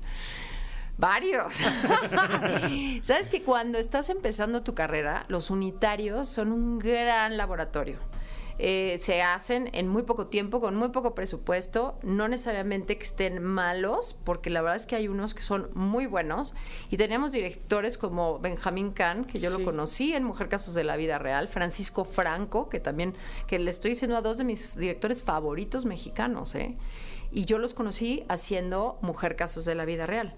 [0.96, 1.56] Varios.
[3.02, 7.98] Sabes que cuando estás empezando tu carrera, los unitarios son un gran laboratorio.
[8.58, 13.42] Eh, se hacen en muy poco tiempo, con muy poco presupuesto, no necesariamente que estén
[13.42, 16.54] malos, porque la verdad es que hay unos que son muy buenos.
[16.88, 19.58] Y tenemos directores como Benjamín Kahn, que yo Sí.
[19.58, 23.14] lo conocí en Mujer Casos de la Vida Real, Francisco Franco, que también,
[23.48, 26.76] que le estoy diciendo a dos de mis directores favoritos mexicanos, ¿eh?
[27.32, 30.36] Y yo los conocí haciendo Mujer Casos de la Vida Real.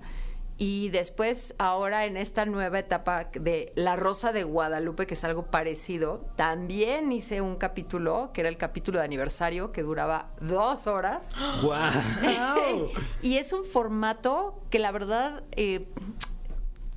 [0.58, 5.46] Y después, ahora en esta nueva etapa de La Rosa de Guadalupe, que es algo
[5.46, 11.32] parecido, también hice un capítulo, que era el capítulo de aniversario, que duraba dos horas.
[11.62, 12.90] ¡Wow!
[13.22, 15.88] Y es un formato que la verdad eh,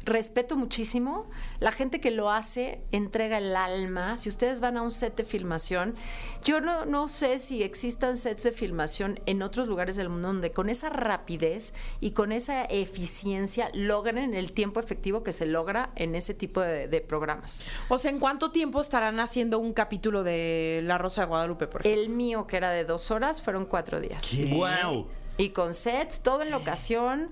[0.10, 1.30] respeto muchísimo.
[1.60, 4.18] La gente que lo hace entrega el alma.
[4.18, 5.96] Si ustedes van a un set de filmación,
[6.44, 10.52] yo no, no sé si existan sets de filmación en otros lugares del mundo donde
[10.52, 16.16] con esa rapidez y con esa eficiencia logren el tiempo efectivo que se logra en
[16.16, 17.64] ese tipo de, de programas.
[17.88, 21.82] O sea, ¿en cuánto tiempo estarán haciendo un capítulo de La Rosa de Guadalupe, por
[21.82, 22.02] ejemplo?
[22.02, 24.30] El mío, que era de dos horas, fueron cuatro días.
[24.50, 25.08] ¡Wow!
[25.40, 27.32] y con sets, todo en locación.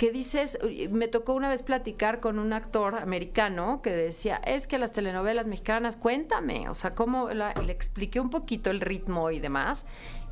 [0.00, 0.58] Que dices,
[0.90, 5.46] me tocó una vez platicar con un actor americano que decía, es que las telenovelas
[5.46, 9.84] mexicanas, cuéntame, o sea, cómo la- le expliqué un poquito el ritmo y demás.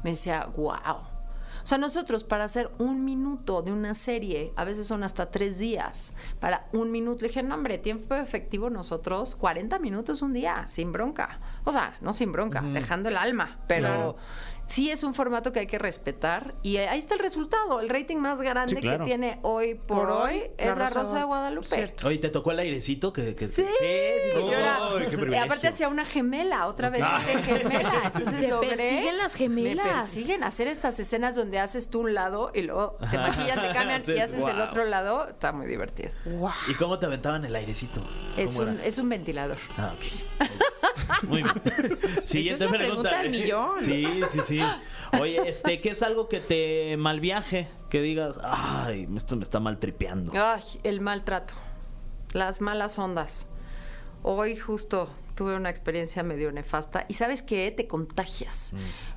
[0.03, 1.03] Me decía, wow.
[1.65, 6.15] sea, nosotros para hacer un minuto de una serie, a veces son hasta tres días,
[6.41, 7.21] para un minuto.
[7.21, 11.41] Le dije, no, hombre, tiempo efectivo nosotros, 40 minutos un día, sin bronca.
[11.65, 14.17] O sea, no sin bronca, dejando el alma, pero Claro.
[14.69, 16.55] Sí es un formato que hay que respetar.
[16.63, 17.81] Y ahí está el resultado.
[17.81, 18.99] El rating más grande Sí, claro.
[19.01, 21.67] que tiene hoy por, Por hoy, hoy es La Rosa de Guadalupe.
[21.69, 22.07] Cierto.
[22.09, 23.13] Oye, ¿te tocó el airecito?
[23.13, 23.85] Que, que- Sí, sí,
[24.35, 27.93] yo era- aparte hacía una gemela, otra vez hice gemela.
[28.05, 28.69] Entonces Te logré.
[28.71, 29.87] persiguen las gemelas.
[29.87, 33.73] Me persiguen hacer estas escenas donde haces tú un lado y luego te maquillan, te
[33.73, 35.29] cambian Sí, y haces el otro lado.
[35.29, 36.11] Está muy divertido.
[36.27, 36.51] Wow.
[36.69, 38.01] ¿Y cómo te aventaban el airecito?
[38.37, 38.85] Es ¿Cómo un, era?
[38.87, 39.57] es un ventilador.
[39.79, 40.49] Ah, ok.
[41.23, 41.55] Muy bien.
[42.25, 43.81] Siguiente Esa es la pregunta del millón.
[43.81, 44.61] Sí, sí, sí.
[45.21, 47.69] Oye, este, ¿qué es algo que te malviaje?
[47.89, 50.33] Que digas, ay, esto me está mal tripeando.
[50.35, 51.55] Ay, el maltrato.
[52.33, 53.47] Las malas ondas.
[54.23, 57.07] Hoy justo tuve una experiencia medio nefasta.
[57.09, 57.71] Y sabes qué?
[57.71, 58.73] Te contagias.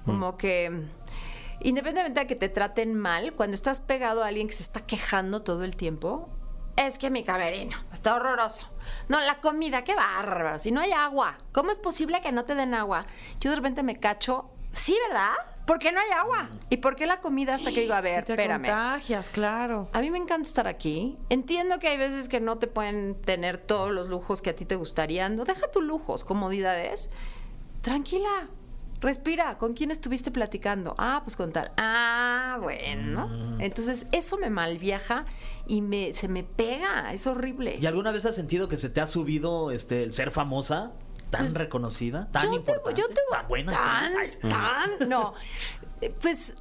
[0.05, 0.85] Como que.
[1.63, 5.43] Independientemente de que te traten mal, cuando estás pegado a alguien que se está quejando
[5.43, 6.29] todo el tiempo,
[6.75, 8.69] es que mi camerino está horroroso.
[9.09, 10.59] No, la comida, qué bárbaro.
[10.59, 13.05] Si no hay agua, ¿cómo es posible que no te den agua?
[13.39, 15.33] Yo de repente me cacho, sí, ¿verdad?
[15.65, 16.49] ¿Por qué no hay agua?
[16.69, 18.61] ¿Y por qué la comida hasta que digo, a ver, Si te espérame?
[18.65, 19.89] contagias, claro.
[19.93, 21.17] A mí me encanta estar aquí.
[21.29, 24.65] Entiendo que hay veces que no te pueden tener todos los lujos que a ti
[24.65, 25.35] te gustarían.
[25.35, 27.09] No, deja tus lujos, comodidades.
[27.81, 28.47] Tranquila,
[28.99, 29.57] respira.
[29.59, 30.95] ¿Con quién estuviste platicando?
[30.97, 31.71] Ah, pues con tal.
[31.77, 33.29] Ah, bueno.
[33.59, 35.25] Entonces, eso me malviaja
[35.67, 37.13] y me, se me pega.
[37.13, 37.77] Es horrible.
[37.81, 40.91] ¿Y alguna vez has sentido que se te ha subido este, el ser famosa?
[41.29, 42.29] ¿Tan reconocida?
[42.31, 43.01] ¿Tan Pues, yo te, importante?
[43.01, 43.71] yo te voy ¿Tan buena?
[43.71, 44.49] tan,
[44.99, 45.33] tan, no.
[46.01, 46.55] Eh, Pues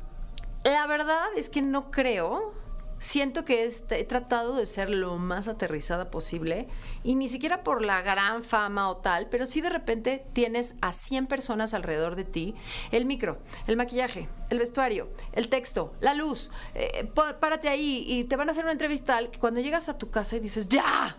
[0.64, 2.52] la verdad es que no creo.
[3.00, 6.68] Siento que este- he tratado de ser lo más aterrizada posible
[7.02, 10.92] y ni siquiera por la gran fama o tal, pero sí de repente tienes a
[10.92, 12.54] 100 personas alrededor de ti,
[12.92, 18.24] el micro, el maquillaje, el vestuario, el texto, la luz, eh, pá- párate ahí y
[18.24, 21.16] te van a hacer una entrevista que cuando llegas a tu casa y dices, ya,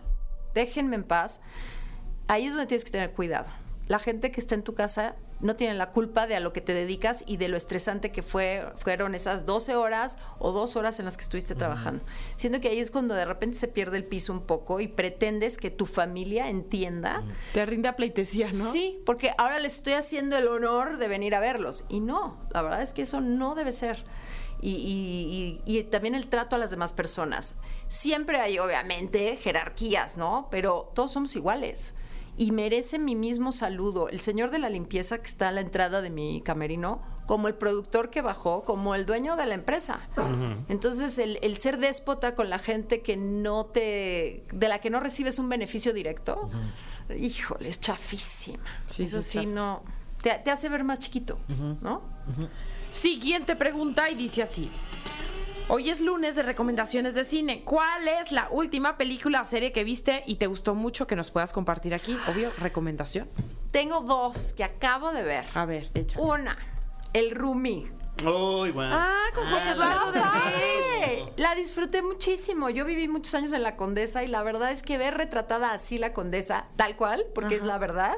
[0.54, 1.42] déjenme en paz,
[2.28, 3.48] ahí es donde tienes que tener cuidado.
[3.88, 6.62] La gente que está en tu casa no tiene la culpa de a lo que
[6.62, 11.00] te dedicas y de lo estresante que fue, fueron esas 12 horas o dos horas
[11.00, 12.04] en las que estuviste trabajando.
[12.36, 15.58] Siento que ahí es cuando de repente se pierde el piso un poco y pretendes
[15.58, 17.24] que tu familia entienda.
[17.54, 18.72] Te rinde a pleitesía, ¿no?
[18.72, 21.86] Sí, porque ahora les estoy haciendo el honor de venir a verlos.
[21.90, 24.04] Y no, la verdad es que eso no debe ser.
[24.64, 27.58] Y, y- y- y también el trato a las demás personas.
[27.88, 30.48] Siempre hay, obviamente, jerarquías, ¿no?
[30.52, 31.96] Pero todos somos iguales.
[32.38, 36.02] Y merece mi mismo saludo el señor de la limpieza que está a la entrada
[36.02, 40.00] de mi camerino, como el productor que bajó, como el dueño de la empresa.
[40.70, 44.46] Entonces, el, el ser déspota con la gente que no te.
[44.52, 46.50] de la que no recibes un beneficio directo,
[47.16, 48.64] híjole, es chafísima.
[48.86, 49.84] Sí, Eso sí, no.
[50.22, 51.38] Te, te hace ver más chiquito,
[51.82, 52.02] ¿no?
[52.92, 54.70] Siguiente pregunta y dice así.
[55.74, 57.64] Hoy es lunes de recomendaciones de cine.
[57.64, 61.32] ¿Cuál es la última película o serie que viste y te gustó mucho que nos
[61.32, 62.18] puedas compartir aquí?
[62.28, 63.30] Obvio, recomendación.
[63.72, 65.46] Tengo dos que acabo de ver.
[65.54, 66.20] A ver, echa.
[66.20, 66.58] Una,
[67.14, 67.88] El Rumi.
[68.24, 68.96] Uy, bueno.
[68.96, 71.22] Ah, con José Eduardo ¡Ah, Derbez.
[71.22, 71.34] padre!
[71.38, 72.70] La disfruté muchísimo.
[72.70, 75.98] Yo viví muchos años en la Condesa y la verdad es que ver retratada así
[75.98, 78.16] la Condesa, tal cual, porque es la verdad,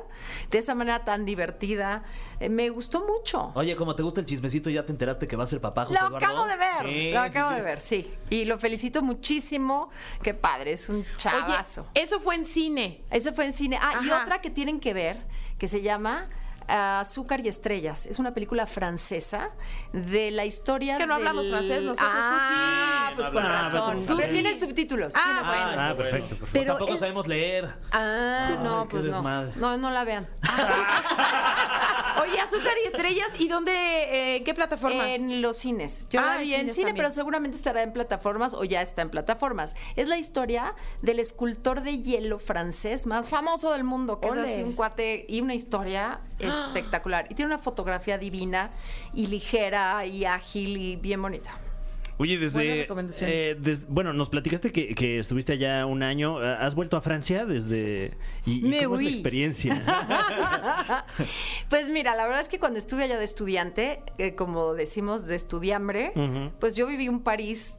[0.50, 2.04] de esa manera tan divertida,
[2.40, 3.52] eh, me gustó mucho.
[3.56, 6.00] Oye, como te gusta el chismecito, ya te enteraste que va a ser papá José
[6.00, 6.26] Lo Eduardo?
[6.26, 7.56] acabo de ver, Sí, lo acabo sí.
[7.56, 8.14] de ver, sí.
[8.30, 9.90] Y lo felicito muchísimo.
[10.22, 11.88] Qué padre, es un Oye, chavazo.
[11.94, 13.04] eso fue en cine.
[13.10, 13.78] Ese fue en cine.
[13.82, 15.22] Ah, y otra que tienen que ver,
[15.58, 16.28] que se llama
[16.68, 18.06] Azúcar y Estrellas.
[18.06, 19.52] Es una película francesa
[19.92, 23.14] de la historia Es que no del- hablamos francés nosotros, tú ah, sí.
[23.16, 24.06] pues No con razón.
[24.06, 24.60] Tú tiene sí.
[24.62, 25.14] subtítulos.
[25.16, 25.82] Ah, bueno.
[25.82, 26.48] Ah, perfecto, perfecto.
[26.54, 27.74] Pero Tampoco es- sabemos leer.
[27.92, 29.12] Ah, Ay, no, qué pues no.
[29.14, 29.52] desmadre.
[29.56, 30.28] No, no la vean.
[32.22, 35.10] Oye, Azúcar y Estrellas, ¿y dónde, eh, en qué plataforma?
[35.14, 36.08] En los cines.
[36.10, 36.96] Yo Ah, la vi en cine, también.
[36.96, 39.76] pero seguramente estará en plataformas o ya está en plataformas.
[39.96, 44.44] Es la historia del escultor de hielo francés más famoso del mundo, que Ole.
[44.44, 47.28] es así un cuate y una historia espectacular.
[47.30, 48.72] Y tiene una fotografía divina
[49.14, 51.60] y ligera y ágil y bien bonita.
[52.18, 53.36] Oye, desde, recomendaciones.
[53.36, 56.38] eh, des- Bueno, nos platicaste que, que estuviste allá un año.
[56.38, 58.16] ¿Has vuelto a Francia desde.?
[58.46, 59.82] ¿Y, y Me cómo es la experiencia?
[61.70, 65.36] Pues mira, la verdad es que cuando estuve allá de estudiante, eh, como decimos, de
[65.36, 66.14] estudiambre,
[66.60, 67.78] pues yo viví un París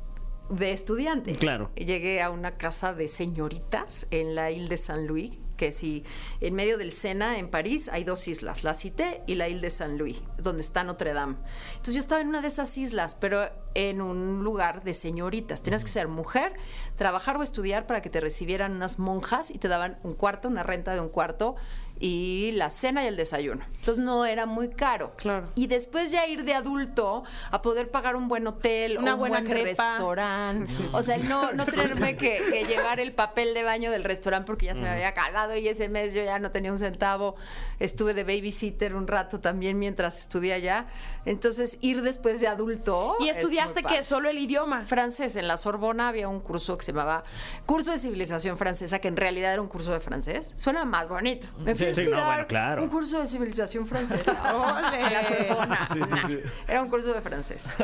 [0.50, 1.32] de estudiante.
[1.36, 1.70] Claro.
[1.76, 6.04] Llegué a una casa de señoritas en la Ile de Saint Louis, que si
[6.40, 9.70] en medio del Sena, en París, hay dos islas, la Cité y la Ile de
[9.70, 11.36] Saint Louis, donde está Notre Dame.
[11.70, 15.62] Entonces yo estaba en una de esas islas, pero en un lugar de señoritas.
[15.62, 16.54] Tenías que ser mujer,
[16.96, 20.62] trabajar o estudiar para que te recibieran unas monjas y te daban un cuarto, una
[20.62, 21.56] renta de un cuarto
[22.00, 23.64] y la cena y el desayuno.
[23.78, 25.12] Entonces no era muy caro.
[25.16, 25.48] Claro.
[25.54, 29.40] Y después ya ir de adulto a poder pagar un buen hotel, Una un buena
[29.40, 29.68] buen crepa.
[29.68, 30.72] restaurante.
[30.92, 34.46] O sea, el no, no tenerme que, que llevar el papel de baño del restaurante
[34.46, 37.36] porque ya se me había acabado y ese mes yo ya no tenía un centavo.
[37.78, 40.86] Estuve de babysitter un rato también mientras estudié allá.
[41.26, 43.16] Entonces, ir después de adulto.
[43.20, 43.96] ¿Y es estudiaste padre.
[43.96, 44.84] que solo el idioma?
[44.86, 45.36] Francés.
[45.36, 47.24] En la Sorbona había un curso que se llamaba
[47.66, 50.54] Curso de Civilización Francesa, que en realidad era un curso de francés.
[50.56, 51.46] Suena más bonito.
[51.58, 52.82] Me fui a Sí, sí, no, estudiar bueno, claro.
[52.82, 54.54] un curso de Civilización Francesa.
[54.54, 55.00] ¡Ole!
[55.00, 55.88] En la Sorbona.
[56.10, 56.28] Nah,
[56.68, 57.74] Era un curso de francés.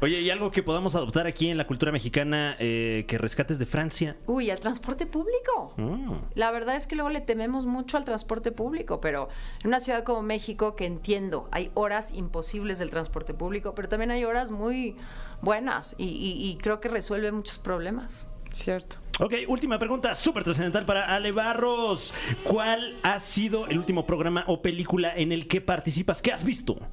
[0.00, 3.66] Oye, ¿y algo que podamos adoptar aquí en la cultura mexicana eh, que rescates de
[3.66, 4.16] Francia?
[4.26, 5.72] Uy, el transporte público.
[5.76, 6.12] Mm.
[6.34, 9.28] La verdad es que luego le tememos mucho al transporte público, pero
[9.62, 14.10] en una ciudad como México, que entiendo, hay horas imposibles del transporte público, pero también
[14.10, 14.96] hay horas muy
[15.42, 18.28] buenas y, y- y creo que resuelve muchos problemas.
[18.52, 18.96] Cierto.
[19.20, 22.12] Ok, última pregunta, súper trascendental para Ale Barros.
[22.44, 26.20] ¿Cuál ha sido el último programa o película en el que participas?
[26.22, 26.76] ¿Qué has visto?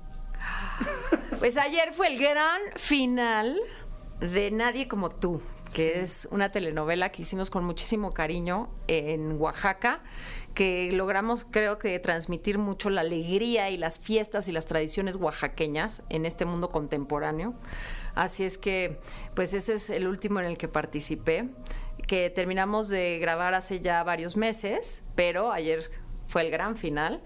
[1.39, 3.59] Pues ayer fue el gran final
[4.21, 5.41] de Nadie como tú,
[5.75, 10.01] que es una telenovela que hicimos con muchísimo cariño en Oaxaca,
[10.53, 16.03] que logramos creo que transmitir mucho la alegría y las fiestas y las tradiciones oaxaqueñas
[16.09, 17.53] en este mundo contemporáneo.
[18.15, 18.99] Así es que,
[19.35, 21.49] pues ese es el último en el que participé,
[22.07, 25.89] que terminamos de grabar hace ya varios meses, pero ayer
[26.27, 27.21] fue el gran final.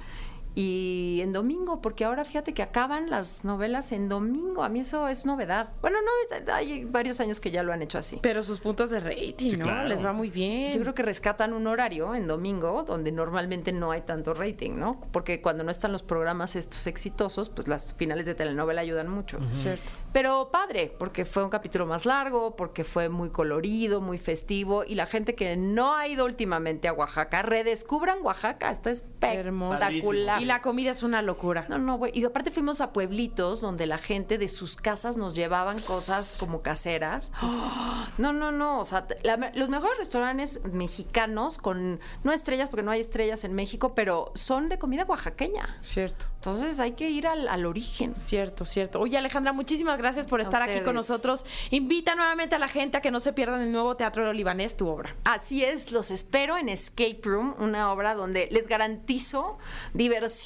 [0.60, 4.63] Y en domingo, porque ahora fíjate que acaban las novelas en domingo.
[4.63, 5.70] A mí eso es novedad.
[5.82, 8.17] Bueno, no, hay varios años que ya lo han hecho así.
[8.24, 9.65] Pero sus puntos de rating, ¿no?
[9.65, 9.88] claro.
[9.88, 10.74] Les va muy bien.
[10.74, 15.00] Yo creo que rescatan un horario en domingo donde normalmente no hay tanto rating, ¿no?
[15.12, 19.38] Porque cuando no están los programas estos exitosos, pues las finales de telenovela ayudan mucho.
[19.52, 19.91] Cierto.
[20.12, 24.96] Pero padre, porque fue un capítulo más largo, porque fue muy colorido, muy festivo y
[24.96, 29.76] la gente que no ha ido últimamente a Oaxaca, redescubran Oaxaca, está Hermoso.
[29.84, 30.41] espectacular.
[30.41, 31.65] Y la comida es una locura.
[31.69, 32.12] No, no, güey.
[32.17, 36.62] Y aparte fuimos a pueblitos donde la gente de sus casas nos llevaban cosas como
[36.62, 37.31] caseras.
[38.17, 38.79] No, no, no.
[38.79, 43.53] O sea, la- los mejores restaurantes mexicanos con, no estrellas, porque no hay estrellas en
[43.53, 45.77] México, pero son de comida oaxaqueña.
[45.81, 46.25] Cierto.
[46.36, 48.15] Entonces hay que ir al, al origen.
[48.15, 48.99] Cierto, cierto.
[49.01, 51.45] Oye, Alejandra, muchísimas gracias por A estar aquí con nosotros.
[51.71, 54.88] Invita nuevamente a la gente a que no se pierdan el nuevo Teatro Libanés, tu
[54.88, 55.15] obra.
[55.25, 59.57] Así es, los espero en Escape Room, una obra donde les garantizo
[59.93, 60.37] diversión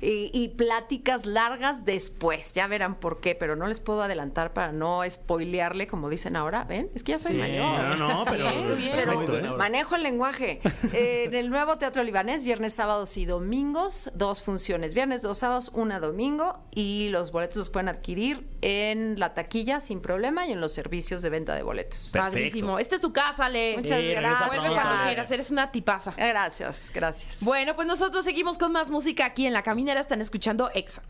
[0.00, 2.52] y, y pláticas largas después.
[2.54, 6.64] Ya verán por qué, pero no les puedo adelantar para no spoilearle, como dicen ahora.
[6.64, 6.90] ¿Ven?
[6.94, 7.96] Es que ya soy Sí, mayor.
[7.96, 8.96] No, no, pero Entonces, bien.
[9.04, 9.56] pero perfecto, ¿eh?
[9.56, 10.60] manejo el lenguaje.
[10.92, 14.94] Eh, en el nuevo Teatro Libanés, viernes, sábados y domingos, dos funciones.
[14.94, 16.64] Viernes, dos sábados, una domingo.
[16.74, 21.22] Y los boletos los pueden adquirir en la taquilla sin problema y en los servicios
[21.22, 22.10] de venta de boletos.
[22.12, 22.32] Perfecto.
[22.36, 22.78] Padrísimo.
[22.78, 23.76] Esta es tu casa, Ale.
[23.76, 24.48] Muchas Sí, gracias.
[24.48, 26.14] Vuelve cuando quieras, eres una tipaza.
[26.16, 27.44] Gracias, gracias.
[27.44, 30.00] Bueno, pues nosotros seguimos con más música aquí en La Caminera.
[30.00, 31.02] Están escuchando Exa.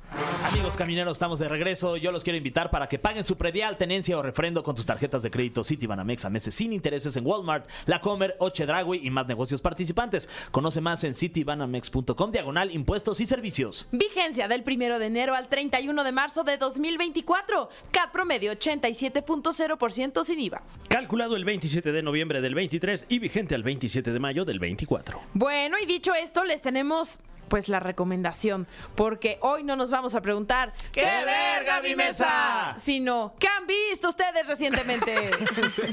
[0.44, 1.96] Amigos camineros, estamos de regreso.
[1.96, 5.22] Yo los quiero invitar para que paguen su predial, tenencia o refrendo con tus tarjetas
[5.22, 9.26] de crédito Citibanamex a meses sin intereses en Walmart, La Comer, Oche Dragui y más
[9.26, 10.28] negocios participantes.
[10.50, 13.86] Conoce más en citibanamex.com, diagonal impuestos y servicios.
[13.92, 17.68] Vigencia del 1 de enero al 31 de marzo de 2024.
[17.90, 20.62] CAT promedio 87.0% sin IVA.
[20.88, 25.20] Calculado el 27 de noviembre del 23 y vigente al 27 de mayo del 24.
[25.34, 30.22] Bueno, y dicho esto, les tenemos pues la recomendación, porque hoy no nos vamos a
[30.22, 32.72] preguntar ¡Qué verga mi mesa!
[32.78, 35.14] Sino, ¿qué han visto ustedes recientemente?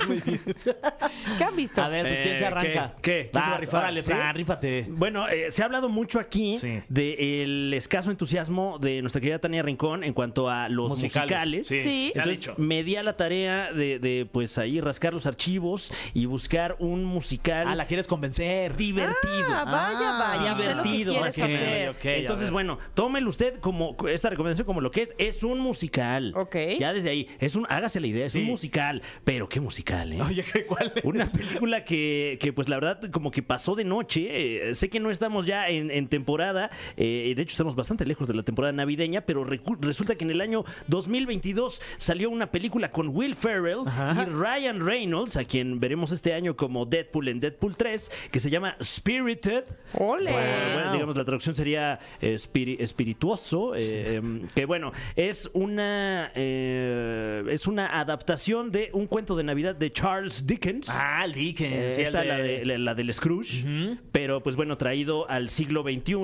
[1.38, 1.82] ¿Qué han visto?
[1.82, 2.94] A ver, pues ¿quién Eh, se arranca?
[3.02, 3.02] ¿qué?
[3.02, 3.30] ¿Qué?
[3.32, 3.80] ¿Quién se va a Vas, rifar?
[3.84, 4.12] órale, ¿Sí?
[4.12, 4.86] Fran, rífate.
[4.90, 6.82] Bueno, eh, se ha hablado mucho aquí Sí.
[6.88, 11.32] del escaso entusiasmo de nuestra querida Tania Rincón en cuanto a los musicales.
[11.32, 11.82] Musicales, sí.
[11.84, 12.12] Sí.
[12.14, 12.54] Se ha Entonces, dicho.
[12.58, 17.04] me di a la tarea de, de, pues ahí rascar los archivos y buscar un
[17.04, 18.76] musical Ah, la quieres convencer.
[18.76, 19.46] divertido.
[19.50, 21.14] Ah, vaya, vaya, sé lo que divertido.
[21.14, 21.36] quieres.
[21.48, 21.96] Hacer.
[22.20, 25.14] Entonces, bueno, tómelo usted como esta recomendación como lo que es.
[25.18, 26.34] Es un musical.
[26.36, 26.56] Ok.
[26.80, 28.40] Ya desde ahí, es un, hágase la idea, es Sí.
[28.40, 29.02] un musical.
[29.24, 30.20] Pero qué musical, ¿eh?
[30.28, 31.04] Oye, ¿qué- ¿cuál es?
[31.04, 34.28] Una película que, que, pues la verdad como que pasó de noche.
[34.70, 38.28] Eh, sé que no estamos ya en, en temporada, eh, de hecho estamos bastante lejos
[38.28, 43.10] de la temporada navideña, pero resulta que en el año 2022 salió una película con
[43.10, 48.12] Will Ferrell y Ryan Reynolds, a quien veremos este año como Deadpool en Deadpool 3,
[48.32, 49.64] que se llama Spirited.
[49.94, 50.32] ¡Ole!
[50.32, 53.76] Bueno, bueno, digamos, la traducción sería eh, espiri- espirituoso.
[53.76, 59.76] eh, em, que bueno, es una eh, es una adaptación de un cuento de Navidad
[59.76, 60.88] de Charles Dickens.
[60.90, 61.96] Ah, Dickens.
[61.96, 63.66] sí, esta la, de, la, la del Scrooge,
[64.12, 66.16] pero pues bueno, traído al siglo XXI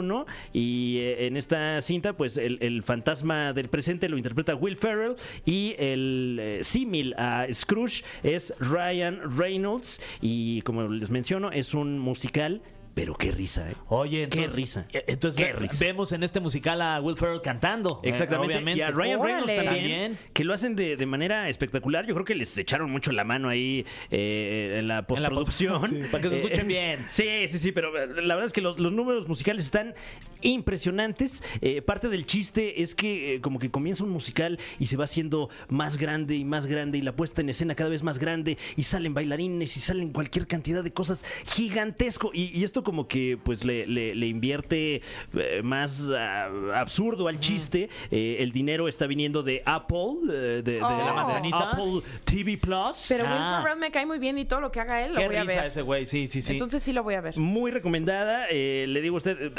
[0.53, 5.15] y en esta cinta pues el, el fantasma del presente lo interpreta Will Ferrell
[5.45, 12.61] y el símil a Scrooge es Ryan Reynolds y como les menciono es un musical
[12.93, 13.75] pero qué risa, ¿eh?
[13.87, 14.85] Oye, Qué entonces, risa.
[14.93, 15.77] eh, entonces Qué risa.
[15.79, 17.99] vemos en este musical a Will Ferrell cantando.
[18.03, 18.53] eh, Exactamente.
[18.53, 18.79] obviamente.
[18.79, 19.63] Y a Ryan Reynolds Órale.
[19.63, 20.19] también, También.
[20.33, 22.05] que lo hacen de, de manera espectacular.
[22.05, 25.81] Yo creo que les echaron mucho la mano ahí eh, en la postproducción.
[25.81, 27.05] post- sí, para que se escuchen bien.
[27.11, 29.95] Sí, sí, sí, pero eh, la verdad es que los, los números musicales están
[30.41, 31.43] impresionantes.
[31.61, 35.05] Eh, parte del chiste es que eh, como que comienza un musical y se va
[35.05, 38.57] haciendo más grande y más grande y la puesta en escena cada vez más grande
[38.75, 43.37] y salen bailarines y salen cualquier cantidad de cosas gigantesco y, y esto como que
[43.41, 45.01] pues le, le- le invierte
[45.37, 47.89] eh, más ah, absurdo al chiste.
[48.11, 50.89] Eh, el dinero está viniendo de Apple, eh, de, de Oh.
[50.97, 51.71] ¿De la manzanita?
[51.71, 53.05] Apple TV Plus.
[53.09, 53.61] Pero Will Ah.
[53.63, 55.43] Ferrell me cae muy bien y todo lo que haga él lo Qué voy a
[55.43, 55.65] risa ver.
[55.69, 56.53] ese güey, sí, sí, sí.
[56.53, 57.37] Entonces sí lo voy a ver.
[57.37, 59.51] Muy recomendada, eh, le digo a usted, eh,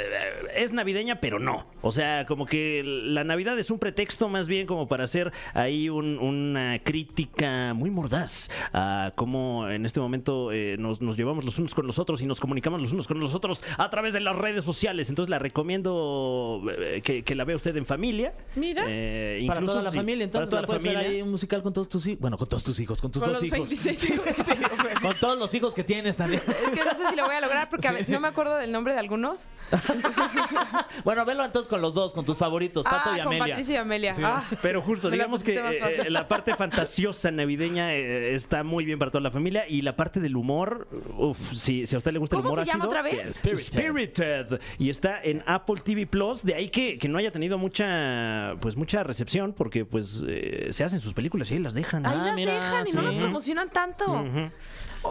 [0.57, 1.67] es navideña, pero no.
[1.83, 5.89] O sea, como que la Navidad es un pretexto más bien como para hacer ahí
[5.89, 11.59] un- una crítica muy mordaz a cómo en este momento eh, nos, nos llevamos los
[11.59, 14.21] unos con los otros y nos comunicamos los unos con los otros a través de
[14.21, 15.09] las redes sociales.
[15.09, 18.35] Entonces la recomiendo eh, que, que la vea usted en familia.
[18.57, 18.85] Mira.
[18.87, 21.17] Eh, para incluso toda la si- familia, entonces para toda la la puedes ver familia.
[21.17, 22.21] ahí un musical con todos tus hijos.
[22.21, 23.69] Bueno, con todos tus hijos, con tus Con dos los hijos.
[23.71, 24.69] 26 hijos que tengo.
[25.03, 26.43] Con todos los hijos que tienes también.
[26.47, 28.57] Es que no sé si lo voy a lograr porque a ver, no me acuerdo
[28.57, 29.49] del nombre de algunos.
[31.05, 33.45] bueno, velo entonces con los dos, con tus favoritos, Pato ah, y con Amelia.
[33.47, 34.15] Patricio y Amelia.
[34.23, 34.45] Ah.
[34.63, 38.63] Pero justo, Me la digamos que pusiste más eh, la parte fantasiosa navideña eh, está
[38.65, 41.99] muy bien para toda la familia y la parte del humor, uff, si, si a
[41.99, 43.37] usted le gusta ¿Cómo el humor se llama ácido, otra vez?
[43.37, 43.63] Spirited.
[43.65, 44.61] Spirited.
[44.79, 48.77] Y está en Apple TV Plus, de ahí que, que no haya tenido mucha pues
[48.77, 52.05] mucha recepción porque pues eh, se hacen sus películas y ahí las dejan.
[52.07, 53.07] Ahí Ah, las mira, dejan y no sí.
[53.07, 54.25] las promocionan tanto.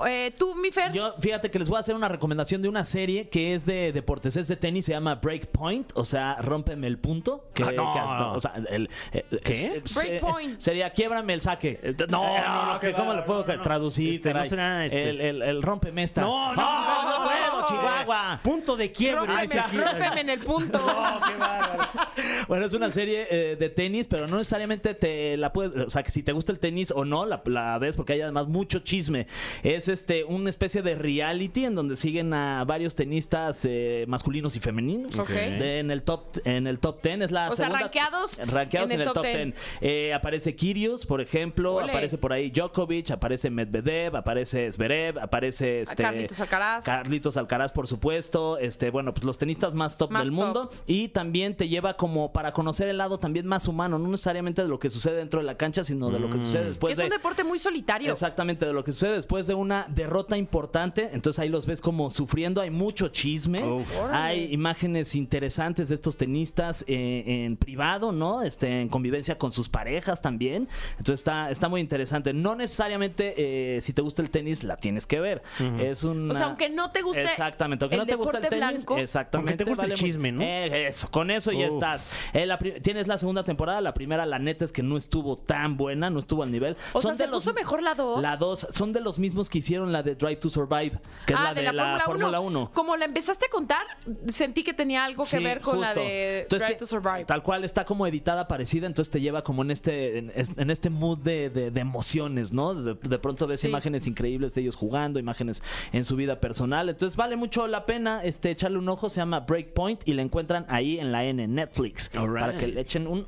[0.08, 0.92] Eh, Tú, mi Fer.
[0.92, 3.92] Yo, fíjate que les voy a hacer una recomendación de una serie que es de
[3.94, 7.46] deportes, es de tenis, se llama Breakpoint, o sea, rómpeme el punto.
[7.54, 7.94] Que, Ah, no.
[7.94, 9.52] que hasta- o sea, el, eh, ¿Qué?
[9.54, 10.54] es- es- Breakpoint.
[10.54, 11.80] eh, sería quiebrame el saque.
[11.84, 13.62] Eh, no, Eh, no, no, que qué ¿Cómo le bárbaro, puedo no.
[13.62, 14.16] traducir?
[14.16, 15.10] Este, no será, este.
[15.10, 16.22] El, el, el rómpeme esta.
[16.22, 18.40] No, no, ¡Ah, no, no, no, Chihuahua!
[18.44, 19.26] Punto de quiebre.
[19.28, 20.80] Rómpeme, en el punto.
[22.48, 26.04] Bueno, es una serie eh, de tenis, pero no necesariamente te la puedes, o sea,
[26.04, 28.80] que si te gusta el tenis o no, la, la ves porque hay además mucho
[28.80, 29.28] chisme.
[29.64, 34.60] Es este una especie de reality en donde siguen a varios tenistas eh, masculinos y
[34.60, 35.12] femeninos.
[35.28, 38.92] De- en el top en el top 10 es la O sea, segunda- rankeados rankeados
[38.92, 39.38] en el top 10.
[39.54, 39.56] 10.
[39.82, 41.92] Eh, aparece Kyrgios, por ejemplo, Ole.
[41.92, 46.86] aparece por ahí Djokovic, aparece Medvedev, aparece Zverev, aparece este Carlitos Alcaraz.
[46.86, 48.58] Carlitos Alcaraz, por supuesto.
[48.58, 50.44] Este, bueno, pues los tenistas más top Más del top.
[50.44, 50.70] mundo.
[50.88, 54.68] Y también te lleva como para conocer el lado también más humano, no necesariamente de
[54.68, 56.98] lo que sucede dentro de la cancha, sino de lo que sucede Que después es
[56.98, 57.04] de.
[57.06, 58.12] un deporte muy solitario.
[58.12, 61.10] Exactamente, de lo que sucede después de una derrota importante.
[61.14, 63.88] Entonces ahí los ves como sufriendo, hay mucho chisme, Uf.
[64.12, 68.42] hay imágenes interesantes de estos tenistas eh, en privado, ¿no?
[68.44, 70.68] Este, en convivencia con sus parejas también.
[70.98, 72.34] Entonces está, está muy interesante.
[72.34, 73.34] No necesariamente
[73.78, 75.42] eh, si te gusta el tenis la tienes que ver.
[75.80, 78.44] Es un O sea, aunque no te guste Exactamente, aunque el no te gusta el
[78.50, 79.52] tenis, blanco, exactamente.
[79.54, 80.42] Aunque te guste el chisme, ¿no?
[80.44, 81.74] Eh, eso, con eso ya Uf.
[81.74, 82.08] estás.
[82.34, 85.38] Eh, la pri- tienes la segunda temporada, la primera la neta es que no estuvo
[85.38, 86.76] tan buena, no estuvo al nivel.
[86.94, 88.22] O sea, ¿se puso mejor la dos?
[88.22, 91.40] La 2 son de los mismos que hicieron la de Drive to Survive, que es
[91.40, 92.72] ah, la de, la, Fórmula 1.
[92.74, 93.86] Como la empezaste a contar,
[94.28, 97.26] sentí que tenía algo que Sí, ver con la de Entonces, Drive to Survive.
[97.26, 100.90] Tal cual está como editada parecida, entonces te lleva como en este en, en este
[100.90, 102.74] mood de, de- de emociones, ¿no?
[102.76, 103.68] De, de pronto ves Sí.
[103.68, 106.90] imágenes increíbles de ellos jugando, imágenes en su vida personal.
[106.90, 110.66] Entonces vale mucho la pena este echarle un ojo, se llama Breakpoint y la encuentran
[110.70, 112.12] ahí en la N, Netflix.
[112.18, 112.40] All right.
[112.40, 113.26] Para que le echen un.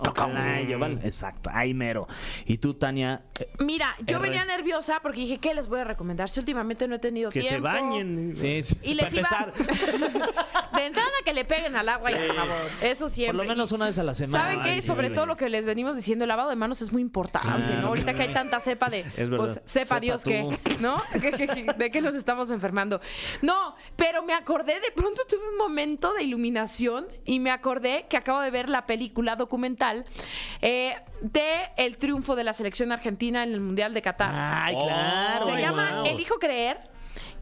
[1.03, 2.07] Exacto, ahí mero.
[2.45, 3.23] Y tú, Tania,
[3.59, 4.29] Mira, yo R.
[4.29, 6.24] venía nerviosa porque dije, ¿qué les voy a recomendar?
[6.28, 7.55] Si últimamente no he tenido Que tiempo.
[7.55, 8.34] se bañen.
[8.36, 9.53] sí, sí, Y les para iba...
[10.76, 12.55] de entrada que le peguen al agua y al jabón.
[12.82, 13.38] Eso siempre.
[13.38, 14.43] por lo menos una vez a la semana.
[14.43, 14.69] ¿Saben qué?
[14.71, 17.01] Ay, sí, Sobre todo lo que les venimos diciendo, el lavado de manos es muy
[17.01, 17.80] importante, Sí.
[17.82, 17.88] ¿no?
[17.88, 19.38] Ahorita que hay tanta cepa de, Es verdad.
[19.38, 20.30] pues, sepa Sepa Dios tú.
[20.30, 21.01] que, ¿no?
[21.21, 22.99] Que- que- que- de que nos estamos enfermando.
[23.41, 28.17] No, pero me acordé, de pronto tuve un momento de iluminación y me acordé que
[28.17, 30.05] acabo de ver la película documental
[30.61, 31.43] eh, de
[31.78, 34.32] el triunfo de la selección argentina en el Mundial de Qatar.
[34.36, 35.45] Ay, claro.
[35.45, 36.05] Se ay, llama wow.
[36.05, 36.94] Elijo Creer.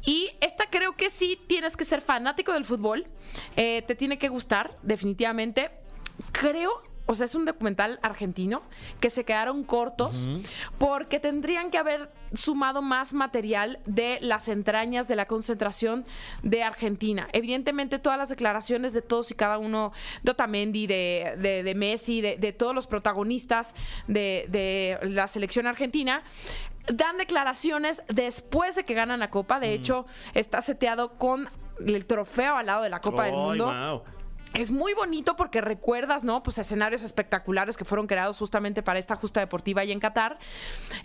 [0.05, 3.07] Y esta creo que sí tienes que ser fanático del fútbol.
[3.55, 5.71] Eh, te tiene que gustar, definitivamente.
[6.31, 6.92] Creo.
[7.05, 8.61] O sea, es un documental argentino
[9.01, 10.29] que se quedaron cortos
[10.77, 16.05] porque tendrían que haber sumado más material de las entrañas de la concentración
[16.43, 17.27] de Argentina.
[17.33, 19.91] Evidentemente, todas las declaraciones de todos y cada uno,
[20.23, 23.75] de Otamendi, de, de- de Messi, de, de todos los protagonistas
[24.07, 26.23] de, de la selección argentina,
[26.87, 29.59] dan declaraciones después de que ganan la Copa.
[29.59, 31.49] De hecho, está seteado con
[31.85, 33.65] el trofeo al lado de la Copa del Mundo.
[33.65, 34.03] wow.
[34.53, 36.43] Es muy bonito porque recuerdas, ¿no?
[36.43, 40.37] Pues escenarios espectaculares que fueron creados justamente para esta justa deportiva y en Qatar.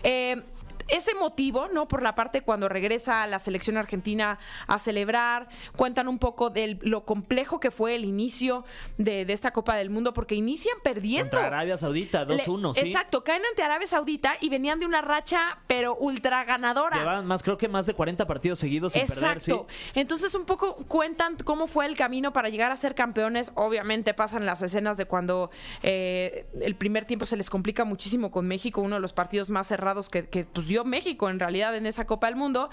[0.03, 0.43] Eh,
[0.91, 1.87] ese motivo, ¿no?
[1.87, 6.77] Por la parte cuando regresa a la selección argentina a celebrar, cuentan un poco de
[6.81, 8.63] lo complejo que fue el inicio
[8.97, 11.31] de, de esta Copa del Mundo, porque inician perdiendo.
[11.31, 12.79] Contra Arabia Saudita, Le- 2-1, sí.
[12.81, 16.97] Exacto, caen ante Arabia Saudita y venían de una racha, pero ultra ganadora.
[16.97, 19.51] Llevaban más, creo que más de 40 partidos seguidos sin perder, sí.
[19.51, 19.67] Exacto.
[19.95, 23.51] Entonces un poco cuentan cómo fue el camino para llegar a ser campeones.
[23.55, 25.51] Obviamente pasan las escenas de cuando
[25.83, 29.67] eh, el primer tiempo se les complica muchísimo con México, uno de los partidos más
[29.67, 32.69] cerrados que, que, pues, dio México en realidad en esa Copa del Mundo.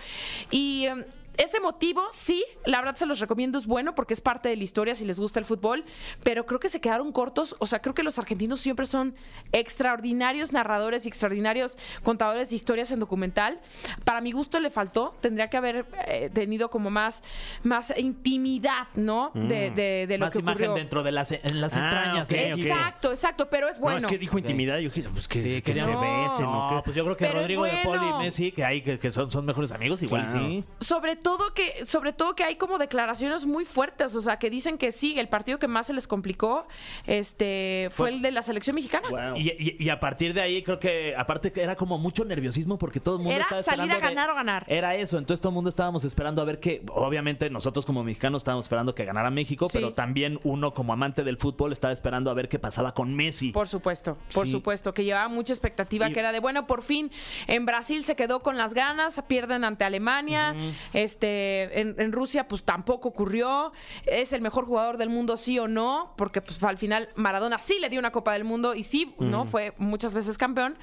[0.50, 1.06] Y eh,
[1.38, 4.64] ese motivo, sí, la verdad se los recomiendo, es bueno porque es parte de la
[4.64, 5.84] historia si les gusta el fútbol,
[6.22, 7.56] pero creo que se quedaron cortos.
[7.58, 9.14] O sea, creo que los argentinos siempre son
[9.52, 13.60] extraordinarios narradores y extraordinarios contadores de historias en documental.
[14.04, 17.22] Para mi gusto le faltó, tendría que haber eh, tenido como más,
[17.62, 19.30] más intimidad, ¿no?
[19.34, 20.74] De, de- de lo Más que imagen ocurrió.
[20.74, 22.28] dentro de las, en las Ah, entrañas.
[22.30, 22.52] ok, ¿eh?
[22.54, 22.58] ok.
[22.60, 24.00] Exacto, exacto, pero es bueno.
[24.00, 24.78] No, es que dijo intimidad.
[24.78, 26.00] Yo dije, pues que, Sí, que quería- se No.
[26.00, 26.46] besen.
[26.46, 26.82] ¿o No, qué?
[26.84, 28.20] pues yo creo que Pero es Rodrigo de bueno.
[28.20, 30.46] y Messi, que hay que, que son, son mejores amigos, igual Claro.
[30.48, 30.64] sí.
[30.80, 34.78] Sobre todo que, sobre todo que hay como declaraciones muy fuertes, o sea, que dicen
[34.78, 36.68] que sí, el partido que más se les complicó,
[37.04, 39.08] este, fue, Fue- el de la selección mexicana.
[39.10, 39.36] Wow.
[39.36, 42.78] Y, y- y a partir de ahí creo que aparte que era como mucho nerviosismo
[42.78, 44.64] porque todo el mundo Era estaba salir a de- ganar o ganar.
[44.68, 48.42] Era eso, entonces todo el mundo estábamos esperando a ver que obviamente nosotros como mexicanos
[48.42, 49.72] estábamos esperando que ganara México, Sí.
[49.78, 53.50] pero también uno como amante del fútbol estaba esperando a ver qué pasaba con Messi.
[53.50, 54.52] Por supuesto, por Sí.
[54.52, 57.10] supuesto, que llevaba mucha expectativa, Y- que era de, bueno, por fin
[57.48, 60.54] en Brasil se quedó con las ganas, pierden ante Alemania,
[60.92, 63.72] este, en, en Rusia pues tampoco ocurrió,
[64.06, 67.78] es el mejor jugador del mundo sí o no, porque pues al final Maradona sí
[67.80, 69.44] le dio una Copa del Mundo y sí, ¿no?
[69.44, 70.76] Fue muchas veces campeón,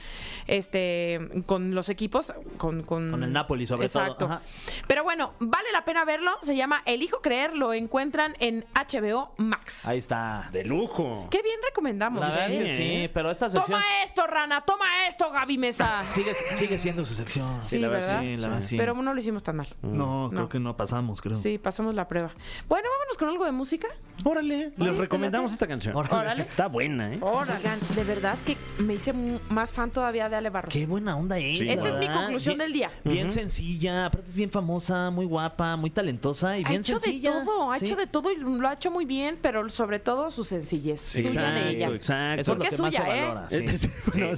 [0.47, 2.83] este, con los equipos, con...
[2.83, 4.41] Con, Con el Napoli, sobre todo, ajá.
[4.87, 9.87] Pero bueno, vale la pena verlo, se llama Elijo Creer, lo encuentran en HBO Max.
[9.87, 10.49] Ahí está.
[10.51, 11.27] De lujo.
[11.29, 12.21] Qué bien recomendamos.
[12.21, 13.11] La verdad Sí, que sí, ¿eh?
[13.13, 16.03] pero esta sección Toma esto, rana, toma esto, Gaby Mesa.
[16.11, 17.63] sigue, sigue siendo su sección.
[17.63, 18.19] Sí, la ¿verdad?
[18.21, 18.77] Sí, la verdad sí.
[18.77, 19.67] Pero no lo hicimos tan mal.
[19.81, 21.37] no, creo que no pasamos, creo.
[21.37, 22.31] Sí, pasamos la prueba.
[22.67, 23.87] Bueno, vámonos con algo de música.
[24.23, 24.73] Órale.
[24.77, 25.95] Les recomendamos esta canción.
[25.95, 26.43] Órale.
[26.43, 27.19] Está buena, ¿eh?
[27.21, 30.73] Oigan, de verdad que me hice más fan todavía de Ale Barros.
[30.73, 31.59] Qué buena onda es.
[31.59, 31.69] Sí.
[31.69, 32.21] Esta es mi verdad.
[32.23, 32.91] conclusión Bien- del día.
[33.03, 37.39] Bien sencilla, aparte es bien famosa, muy guapa, muy talentosa y Ha bien hecho sencilla.
[37.39, 37.85] de todo, ha Sí.
[37.85, 41.01] hecho de todo y lo ha hecho muy bien, pero sobre todo su sencillez.
[41.01, 41.87] Sí, suya de ella.
[41.89, 42.41] exacto.
[42.41, 43.21] Eso es lo Porque que es más se suya, ¿eh?
[43.27, 43.49] valora.
[43.49, 43.89] Sí, Sí,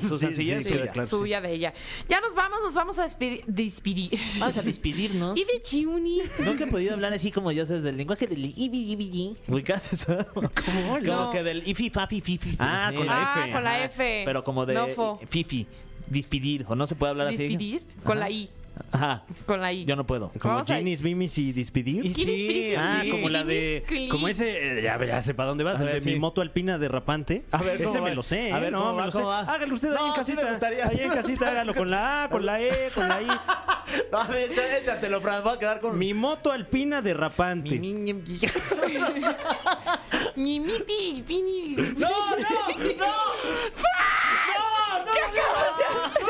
[0.07, 0.91] su sí, sencillez sí, es sí, suya.
[0.91, 1.07] claro.
[1.07, 1.73] Suya de ella.
[2.09, 3.43] Ya nos vamos, nos vamos a despedir.
[3.47, 4.11] despedir.
[4.39, 5.37] Vamos a despedirnos.
[5.37, 6.21] y de Chiuni.
[6.39, 9.35] Nunca he podido hablar así como ya sabes del lenguaje del ibi.
[9.47, 10.17] ¿Ubicas eso?
[10.33, 10.49] ¿Cómo?
[10.65, 11.29] Como No.
[11.31, 12.55] que del ifi fafi fifi.
[12.59, 13.51] Ah, con la Ah, F.
[13.53, 13.83] con la Ajá.
[13.85, 14.21] F.
[14.25, 15.19] Pero como de Nofo.
[15.29, 15.67] fifi.
[16.07, 16.65] Despedir.
[16.67, 17.37] O no se puede hablar así.
[17.37, 18.27] Despedir con Ajá.
[18.27, 18.49] la I.
[18.91, 19.23] Ajá.
[19.45, 19.85] Con la I.
[19.85, 20.31] Yo no puedo.
[20.39, 22.05] Como Vamos a- Ginis, Bimis y Despedir.
[22.05, 23.09] Y sí, Ah, sí.
[23.09, 24.07] como la de.
[24.11, 24.79] Como ese.
[24.79, 25.77] eh, Ya, ya sé para dónde vas.
[25.77, 26.11] A el ver, de sí.
[26.11, 27.45] mi moto alpina derrapante.
[27.51, 28.15] A ver, ese ¿cómo me va?
[28.15, 28.51] lo sé.
[28.51, 28.61] A ¿eh?
[28.61, 29.05] ver, no, ¿cómo me va?
[29.05, 29.17] lo sé.
[29.17, 29.39] ¿Cómo va?
[29.41, 30.41] Hágalo usted ahí No, en sí casita.
[30.43, 33.07] me gustaría, Ahí sí en me casita, hágalo con la A, con la E, con
[33.07, 33.27] la I.
[34.11, 34.51] A ver,
[34.81, 35.43] échatelo, Fran.
[35.43, 37.79] Voy a quedar con Mi moto alpina derrapante.
[40.35, 41.75] Mimiti, Pini.
[41.97, 42.49] ¡No, no!
[42.97, 43.13] ¡No!
[45.13, 46.25] ¿Qué acabas de hacer?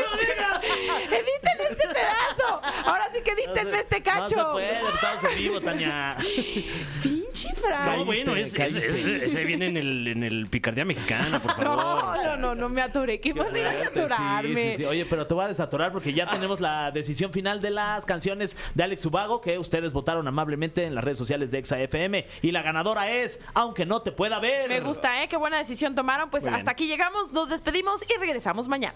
[1.07, 2.61] Editen este pedazo.
[2.89, 4.51] Ahora sí que edítenme este No se cacho.
[4.53, 6.15] puede, estamos en vivo, Tania.
[7.03, 7.97] Pinche Fran.
[7.99, 9.25] No, bueno, ese, ese- caíste.
[9.25, 11.65] ese viene en el, en el Picardía Mexicana, por favor.
[11.75, 13.19] No, no, no, no me atoré.
[13.19, 14.55] Qué manera de atorarme.
[14.63, 14.85] sí, sí, sí.
[14.85, 18.55] Oye, pero te voy a desatorar porque ya tenemos la decisión final de las canciones
[18.73, 22.51] de Alex Ubago que ustedes votaron amablemente en las redes sociales de Exa FM y
[22.51, 24.69] la ganadora es Aunque no te pueda ver.
[24.69, 25.27] Me gusta, ¿eh?
[25.27, 26.29] Qué buena decisión tomaron.
[26.29, 26.59] Pues Muy bien.
[26.59, 28.95] hasta aquí llegamos, nos despedimos y regresamos mañana.